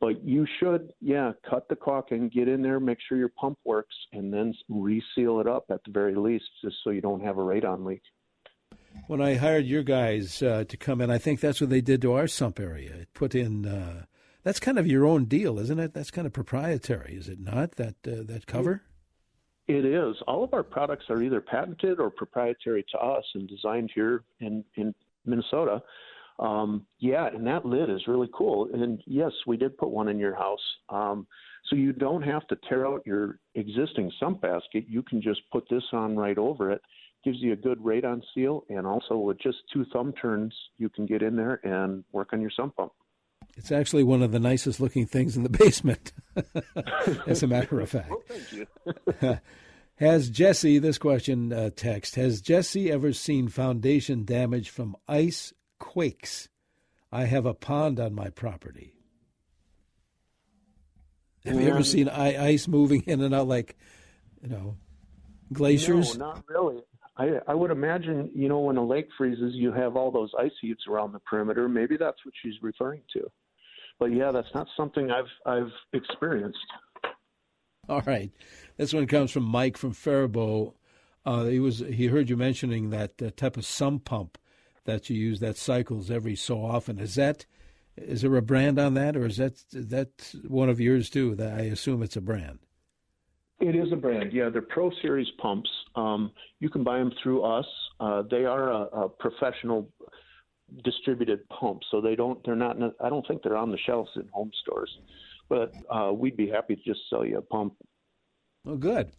But 0.00 0.24
you 0.24 0.46
should, 0.60 0.92
yeah, 1.00 1.32
cut 1.48 1.68
the 1.68 1.74
caulking, 1.74 2.28
get 2.28 2.46
in 2.46 2.62
there, 2.62 2.78
make 2.78 2.98
sure 3.08 3.18
your 3.18 3.30
pump 3.30 3.58
works, 3.64 3.94
and 4.12 4.32
then 4.32 4.54
reseal 4.68 5.40
it 5.40 5.48
up 5.48 5.64
at 5.70 5.82
the 5.84 5.90
very 5.90 6.14
least, 6.14 6.44
just 6.62 6.76
so 6.84 6.90
you 6.90 7.00
don't 7.00 7.22
have 7.22 7.38
a 7.38 7.40
radon 7.42 7.84
leak. 7.84 8.02
When 9.08 9.20
I 9.20 9.34
hired 9.34 9.66
your 9.66 9.82
guys 9.82 10.42
uh, 10.42 10.64
to 10.68 10.76
come 10.76 11.00
in, 11.00 11.10
I 11.10 11.18
think 11.18 11.40
that's 11.40 11.60
what 11.60 11.70
they 11.70 11.80
did 11.80 12.02
to 12.02 12.12
our 12.12 12.28
sump 12.28 12.60
area. 12.60 12.94
It 12.94 13.14
put 13.14 13.34
in. 13.34 13.66
Uh, 13.66 14.04
that's 14.44 14.60
kind 14.60 14.78
of 14.78 14.86
your 14.86 15.04
own 15.04 15.24
deal, 15.24 15.58
isn't 15.58 15.78
it? 15.78 15.94
That's 15.94 16.10
kind 16.10 16.26
of 16.26 16.32
proprietary, 16.32 17.14
is 17.14 17.28
it 17.28 17.40
not? 17.40 17.72
That 17.72 17.96
uh, 18.06 18.22
that 18.26 18.46
cover. 18.46 18.82
It 19.66 19.84
is. 19.84 20.16
All 20.26 20.42
of 20.42 20.54
our 20.54 20.62
products 20.62 21.06
are 21.10 21.22
either 21.22 21.40
patented 21.40 22.00
or 22.00 22.08
proprietary 22.08 22.84
to 22.92 22.98
us 22.98 23.24
and 23.34 23.48
designed 23.48 23.90
here 23.94 24.24
in 24.40 24.64
in 24.76 24.94
Minnesota. 25.26 25.82
Um, 26.38 26.86
yeah, 27.00 27.26
and 27.26 27.46
that 27.46 27.66
lid 27.66 27.90
is 27.90 28.06
really 28.06 28.28
cool. 28.32 28.68
And 28.72 29.02
yes, 29.06 29.32
we 29.46 29.56
did 29.56 29.76
put 29.76 29.90
one 29.90 30.08
in 30.08 30.18
your 30.18 30.34
house. 30.34 30.60
Um, 30.88 31.26
so 31.68 31.76
you 31.76 31.92
don't 31.92 32.22
have 32.22 32.46
to 32.48 32.56
tear 32.68 32.86
out 32.86 33.02
your 33.04 33.40
existing 33.54 34.10
sump 34.20 34.40
basket. 34.40 34.84
You 34.88 35.02
can 35.02 35.20
just 35.20 35.40
put 35.52 35.64
this 35.68 35.82
on 35.92 36.16
right 36.16 36.38
over 36.38 36.70
it. 36.70 36.80
Gives 37.24 37.38
you 37.40 37.52
a 37.52 37.56
good 37.56 37.78
radon 37.80 38.22
seal, 38.32 38.64
and 38.68 38.86
also 38.86 39.16
with 39.16 39.40
just 39.40 39.58
two 39.72 39.84
thumb 39.92 40.12
turns, 40.12 40.54
you 40.78 40.88
can 40.88 41.04
get 41.04 41.20
in 41.20 41.34
there 41.34 41.60
and 41.64 42.04
work 42.12 42.28
on 42.32 42.40
your 42.40 42.50
sump 42.56 42.76
pump. 42.76 42.92
It's 43.56 43.72
actually 43.72 44.04
one 44.04 44.22
of 44.22 44.30
the 44.30 44.38
nicest 44.38 44.78
looking 44.78 45.04
things 45.04 45.36
in 45.36 45.42
the 45.42 45.48
basement, 45.58 46.12
as 47.26 47.42
a 47.42 47.48
matter 47.48 47.80
of 47.80 47.90
fact. 47.90 48.10
Well, 48.10 48.22
thank 48.28 48.52
you. 48.52 49.38
Has 49.96 50.30
Jesse, 50.30 50.78
this 50.78 50.96
question 50.96 51.52
uh, 51.52 51.70
text, 51.74 52.14
has 52.14 52.40
Jesse 52.40 52.88
ever 52.88 53.12
seen 53.12 53.48
foundation 53.48 54.24
damage 54.24 54.70
from 54.70 54.94
ice 55.08 55.52
quakes? 55.78 56.48
I 57.10 57.24
have 57.24 57.46
a 57.46 57.54
pond 57.54 57.98
on 57.98 58.14
my 58.14 58.30
property. 58.30 58.94
Have 61.44 61.60
you 61.60 61.68
ever 61.68 61.84
seen 61.84 62.08
ice 62.08 62.68
moving 62.68 63.02
in 63.06 63.22
and 63.22 63.34
out 63.34 63.48
like, 63.48 63.76
you 64.42 64.48
know, 64.48 64.76
glaciers? 65.52 66.18
No, 66.18 66.32
not 66.32 66.44
really. 66.48 66.82
I, 67.16 67.40
I 67.48 67.54
would 67.54 67.70
imagine, 67.70 68.30
you 68.34 68.48
know, 68.48 68.60
when 68.60 68.76
a 68.76 68.84
lake 68.86 69.08
freezes, 69.16 69.54
you 69.54 69.72
have 69.72 69.96
all 69.96 70.10
those 70.10 70.30
ice 70.38 70.52
heaves 70.60 70.84
around 70.88 71.12
the 71.12 71.18
perimeter. 71.20 71.68
Maybe 71.68 71.96
that's 71.96 72.24
what 72.24 72.34
she's 72.42 72.54
referring 72.62 73.02
to. 73.14 73.28
But 73.98 74.12
yeah, 74.14 74.30
that's 74.30 74.54
not 74.54 74.68
something 74.76 75.10
I've 75.10 75.24
I've 75.44 75.72
experienced. 75.92 76.58
All 77.88 78.02
right. 78.02 78.30
This 78.76 78.92
one 78.92 79.06
comes 79.06 79.32
from 79.32 79.42
Mike 79.44 79.76
from 79.76 79.92
Faribault. 79.92 80.76
Uh, 81.26 81.44
he 81.46 81.58
was 81.58 81.80
he 81.80 82.06
heard 82.06 82.30
you 82.30 82.36
mentioning 82.36 82.90
that 82.90 83.20
uh, 83.20 83.30
type 83.36 83.56
of 83.56 83.64
sump 83.64 84.04
pump 84.04 84.38
that 84.88 85.10
you 85.10 85.16
use 85.16 85.40
that 85.40 85.58
cycles 85.58 86.10
every 86.10 86.34
so 86.34 86.64
often. 86.64 86.98
Is 86.98 87.14
that 87.16 87.44
is 87.96 88.22
there 88.22 88.34
a 88.36 88.42
brand 88.42 88.78
on 88.78 88.94
that, 88.94 89.16
or 89.16 89.26
is 89.26 89.36
that 89.36 89.62
that 89.72 90.34
one 90.46 90.70
of 90.70 90.80
yours 90.80 91.10
too? 91.10 91.34
That 91.34 91.52
I 91.58 91.64
assume 91.64 92.02
it's 92.02 92.16
a 92.16 92.22
brand. 92.22 92.60
It 93.60 93.74
is 93.74 93.92
a 93.92 93.96
brand, 93.96 94.32
yeah. 94.32 94.48
They're 94.48 94.62
Pro 94.62 94.90
Series 95.02 95.26
pumps. 95.42 95.68
Um, 95.94 96.30
you 96.60 96.70
can 96.70 96.84
buy 96.84 96.98
them 96.98 97.12
through 97.22 97.42
us. 97.42 97.66
Uh, 98.00 98.22
they 98.30 98.44
are 98.44 98.70
a, 98.70 98.82
a 99.02 99.08
professional 99.08 99.90
distributed 100.84 101.46
pump, 101.48 101.80
so 101.90 102.00
they 102.00 102.14
don't. 102.14 102.42
They're 102.46 102.56
not. 102.56 102.76
I 103.04 103.10
don't 103.10 103.26
think 103.26 103.42
they're 103.42 103.56
on 103.56 103.70
the 103.70 103.78
shelves 103.84 104.10
in 104.16 104.26
home 104.32 104.52
stores, 104.62 104.90
but 105.50 105.74
uh, 105.90 106.12
we'd 106.14 106.36
be 106.36 106.48
happy 106.48 106.76
to 106.76 106.82
just 106.82 107.00
sell 107.10 107.26
you 107.26 107.38
a 107.38 107.42
pump. 107.42 107.74
Oh, 108.66 108.76
good. 108.76 109.12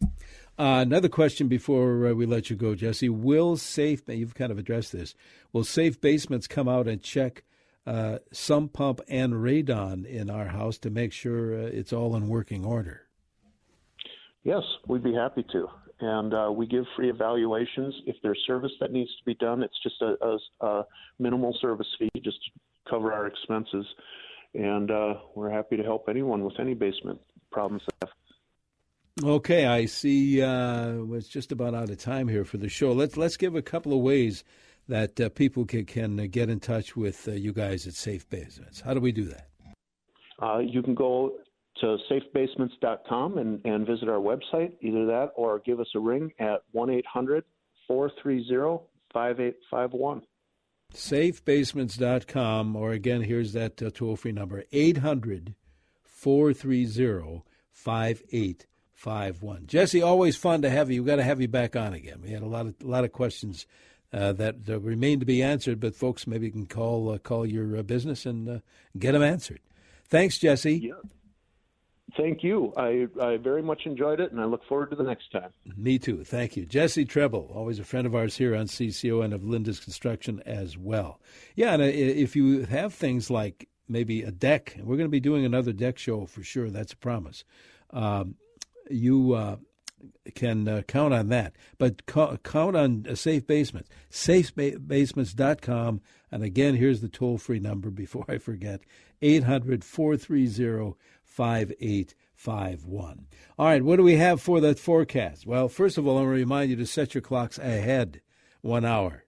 Uh, 0.60 0.82
another 0.82 1.08
question 1.08 1.48
before 1.48 2.08
uh, 2.08 2.12
we 2.12 2.26
let 2.26 2.50
you 2.50 2.54
go, 2.54 2.74
Jesse. 2.74 3.08
Will 3.08 3.56
safe? 3.56 4.02
You've 4.06 4.34
kind 4.34 4.52
of 4.52 4.58
addressed 4.58 4.92
this. 4.92 5.14
Will 5.54 5.64
safe 5.64 5.98
basements 5.98 6.46
come 6.46 6.68
out 6.68 6.86
and 6.86 7.02
check 7.02 7.44
uh, 7.86 8.18
sump 8.30 8.74
pump 8.74 9.00
and 9.08 9.32
radon 9.32 10.04
in 10.04 10.28
our 10.28 10.48
house 10.48 10.76
to 10.80 10.90
make 10.90 11.14
sure 11.14 11.54
uh, 11.54 11.68
it's 11.68 11.94
all 11.94 12.14
in 12.14 12.28
working 12.28 12.66
order? 12.66 13.06
Yes, 14.44 14.62
we'd 14.86 15.02
be 15.02 15.14
happy 15.14 15.46
to. 15.50 15.66
And 16.00 16.34
uh, 16.34 16.52
we 16.54 16.66
give 16.66 16.84
free 16.94 17.08
evaluations. 17.08 17.94
If 18.04 18.16
there's 18.22 18.38
service 18.46 18.72
that 18.80 18.92
needs 18.92 19.08
to 19.16 19.24
be 19.24 19.36
done, 19.36 19.62
it's 19.62 19.82
just 19.82 20.02
a, 20.02 20.14
a, 20.22 20.66
a 20.66 20.86
minimal 21.18 21.56
service 21.58 21.88
fee 21.98 22.10
just 22.22 22.36
to 22.44 22.90
cover 22.90 23.14
our 23.14 23.26
expenses. 23.26 23.86
And 24.52 24.90
uh, 24.90 25.14
we're 25.34 25.50
happy 25.50 25.78
to 25.78 25.82
help 25.82 26.04
anyone 26.10 26.44
with 26.44 26.60
any 26.60 26.74
basement 26.74 27.18
problems. 27.50 27.82
they 27.86 28.06
have. 28.06 28.19
Okay, 29.22 29.66
I 29.66 29.86
see. 29.86 30.40
Uh, 30.40 31.02
it's 31.12 31.28
just 31.28 31.52
about 31.52 31.74
out 31.74 31.90
of 31.90 31.98
time 31.98 32.28
here 32.28 32.44
for 32.44 32.56
the 32.56 32.68
show. 32.68 32.92
Let's 32.92 33.16
let's 33.16 33.36
give 33.36 33.54
a 33.54 33.62
couple 33.62 33.92
of 33.92 34.00
ways 34.00 34.44
that 34.88 35.20
uh, 35.20 35.28
people 35.28 35.64
can 35.64 35.84
can 35.84 36.18
uh, 36.18 36.26
get 36.30 36.48
in 36.48 36.60
touch 36.60 36.96
with 36.96 37.28
uh, 37.28 37.32
you 37.32 37.52
guys 37.52 37.86
at 37.86 37.94
Safe 37.94 38.28
Basements. 38.30 38.80
How 38.80 38.94
do 38.94 39.00
we 39.00 39.12
do 39.12 39.24
that? 39.24 39.48
Uh, 40.40 40.58
you 40.58 40.82
can 40.82 40.94
go 40.94 41.32
to 41.80 41.98
safebasements.com 42.10 43.38
and, 43.38 43.60
and 43.64 43.86
visit 43.86 44.08
our 44.08 44.20
website, 44.20 44.72
either 44.80 45.06
that 45.06 45.32
or 45.34 45.58
give 45.60 45.80
us 45.80 45.88
a 45.94 46.00
ring 46.00 46.32
at 46.38 46.62
1 46.72 46.90
800 46.90 47.44
430 47.86 48.84
5851. 49.12 50.22
safebasements.com 50.94 52.76
or 52.76 52.92
again 52.92 53.22
here's 53.22 53.52
that 53.52 53.82
uh, 53.82 53.90
toll-free 53.90 54.32
number 54.32 54.64
800-430-5851 59.00 59.66
jesse 59.66 60.02
always 60.02 60.36
fun 60.36 60.62
to 60.62 60.70
have 60.70 60.90
you 60.90 61.02
we've 61.02 61.08
got 61.08 61.16
to 61.16 61.22
have 61.22 61.40
you 61.40 61.48
back 61.48 61.76
on 61.76 61.92
again 61.92 62.20
we 62.22 62.30
had 62.30 62.42
a 62.42 62.46
lot 62.46 62.66
of 62.66 62.74
a 62.82 62.86
lot 62.86 63.04
of 63.04 63.12
questions 63.12 63.66
uh, 64.12 64.32
that, 64.32 64.66
that 64.66 64.80
remain 64.80 65.20
to 65.20 65.26
be 65.26 65.42
answered 65.42 65.80
but 65.80 65.94
folks 65.94 66.26
maybe 66.26 66.50
can 66.50 66.66
call 66.66 67.10
uh, 67.10 67.18
call 67.18 67.46
your 67.46 67.76
uh, 67.76 67.82
business 67.82 68.26
and 68.26 68.48
uh, 68.48 68.58
get 68.98 69.12
them 69.12 69.22
answered 69.22 69.60
thanks 70.08 70.38
jesse 70.38 70.76
Yeah. 70.76 70.94
Thank 72.16 72.42
you. 72.42 72.72
I, 72.76 73.06
I 73.20 73.36
very 73.36 73.62
much 73.62 73.82
enjoyed 73.86 74.20
it, 74.20 74.32
and 74.32 74.40
I 74.40 74.44
look 74.44 74.64
forward 74.66 74.90
to 74.90 74.96
the 74.96 75.04
next 75.04 75.30
time. 75.30 75.50
Me 75.76 75.98
too. 75.98 76.24
Thank 76.24 76.56
you. 76.56 76.66
Jesse 76.66 77.04
Trebil, 77.04 77.54
always 77.54 77.78
a 77.78 77.84
friend 77.84 78.06
of 78.06 78.14
ours 78.14 78.36
here 78.36 78.56
on 78.56 78.66
CCO 78.66 79.24
and 79.24 79.32
of 79.32 79.42
Lindus 79.42 79.82
Construction 79.82 80.42
as 80.44 80.76
well. 80.76 81.20
Yeah, 81.54 81.72
and 81.74 81.82
uh, 81.82 81.86
if 81.86 82.34
you 82.34 82.64
have 82.64 82.94
things 82.94 83.30
like 83.30 83.68
maybe 83.88 84.22
a 84.22 84.30
deck, 84.30 84.76
we're 84.82 84.96
going 84.96 85.08
to 85.08 85.08
be 85.08 85.20
doing 85.20 85.44
another 85.44 85.72
deck 85.72 85.98
show 85.98 86.26
for 86.26 86.42
sure. 86.42 86.70
That's 86.70 86.92
a 86.92 86.96
promise. 86.96 87.44
Um, 87.90 88.34
you 88.90 89.34
uh, 89.34 89.56
can 90.34 90.68
uh, 90.68 90.82
count 90.86 91.14
on 91.14 91.28
that. 91.28 91.54
But 91.78 92.06
ca- 92.06 92.36
count 92.38 92.76
on 92.76 93.06
uh, 93.08 93.14
Safe 93.14 93.46
Basements, 93.46 93.88
safebasements.com. 94.10 96.00
And 96.32 96.42
again, 96.42 96.76
here's 96.76 97.00
the 97.00 97.08
toll 97.08 97.38
free 97.38 97.58
number 97.58 97.90
before 97.90 98.24
I 98.28 98.38
forget 98.38 98.80
800 99.22 99.84
430 99.84 100.94
5851. 101.24 103.26
All 103.58 103.66
right, 103.66 103.82
what 103.82 103.96
do 103.96 104.02
we 104.02 104.16
have 104.16 104.42
for 104.42 104.60
that 104.60 104.78
forecast? 104.78 105.46
Well, 105.46 105.68
first 105.68 105.98
of 105.98 106.06
all, 106.06 106.18
I 106.18 106.22
want 106.22 106.26
to 106.26 106.40
remind 106.40 106.70
you 106.70 106.76
to 106.76 106.86
set 106.86 107.14
your 107.14 107.22
clocks 107.22 107.58
ahead 107.58 108.20
one 108.62 108.84
hour. 108.84 109.24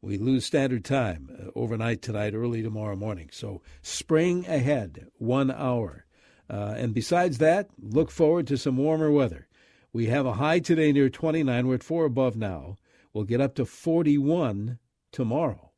We 0.00 0.18
lose 0.18 0.44
standard 0.44 0.84
time 0.84 1.30
uh, 1.32 1.50
overnight 1.54 2.02
tonight, 2.02 2.34
early 2.34 2.62
tomorrow 2.62 2.96
morning. 2.96 3.30
So 3.32 3.62
spring 3.82 4.46
ahead 4.46 5.06
one 5.16 5.50
hour. 5.50 6.04
Uh, 6.48 6.74
and 6.76 6.94
besides 6.94 7.38
that, 7.38 7.70
look 7.80 8.10
forward 8.10 8.46
to 8.48 8.56
some 8.56 8.76
warmer 8.76 9.10
weather. 9.10 9.48
We 9.92 10.06
have 10.06 10.26
a 10.26 10.34
high 10.34 10.58
today 10.58 10.92
near 10.92 11.08
29. 11.08 11.66
We're 11.66 11.76
at 11.76 11.82
4 11.82 12.04
above 12.04 12.36
now. 12.36 12.76
We'll 13.12 13.24
get 13.24 13.40
up 13.40 13.54
to 13.56 13.64
41 13.64 14.78
tomorrow. 15.12 15.70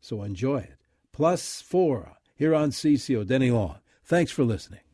So 0.00 0.22
enjoy 0.22 0.58
it. 0.58 0.76
Plus 1.12 1.60
4 1.62 2.12
here 2.36 2.54
on 2.54 2.70
CCO. 2.70 3.26
Denny 3.26 3.50
Long. 3.50 3.78
Thanks 4.04 4.30
for 4.30 4.44
listening. 4.44 4.85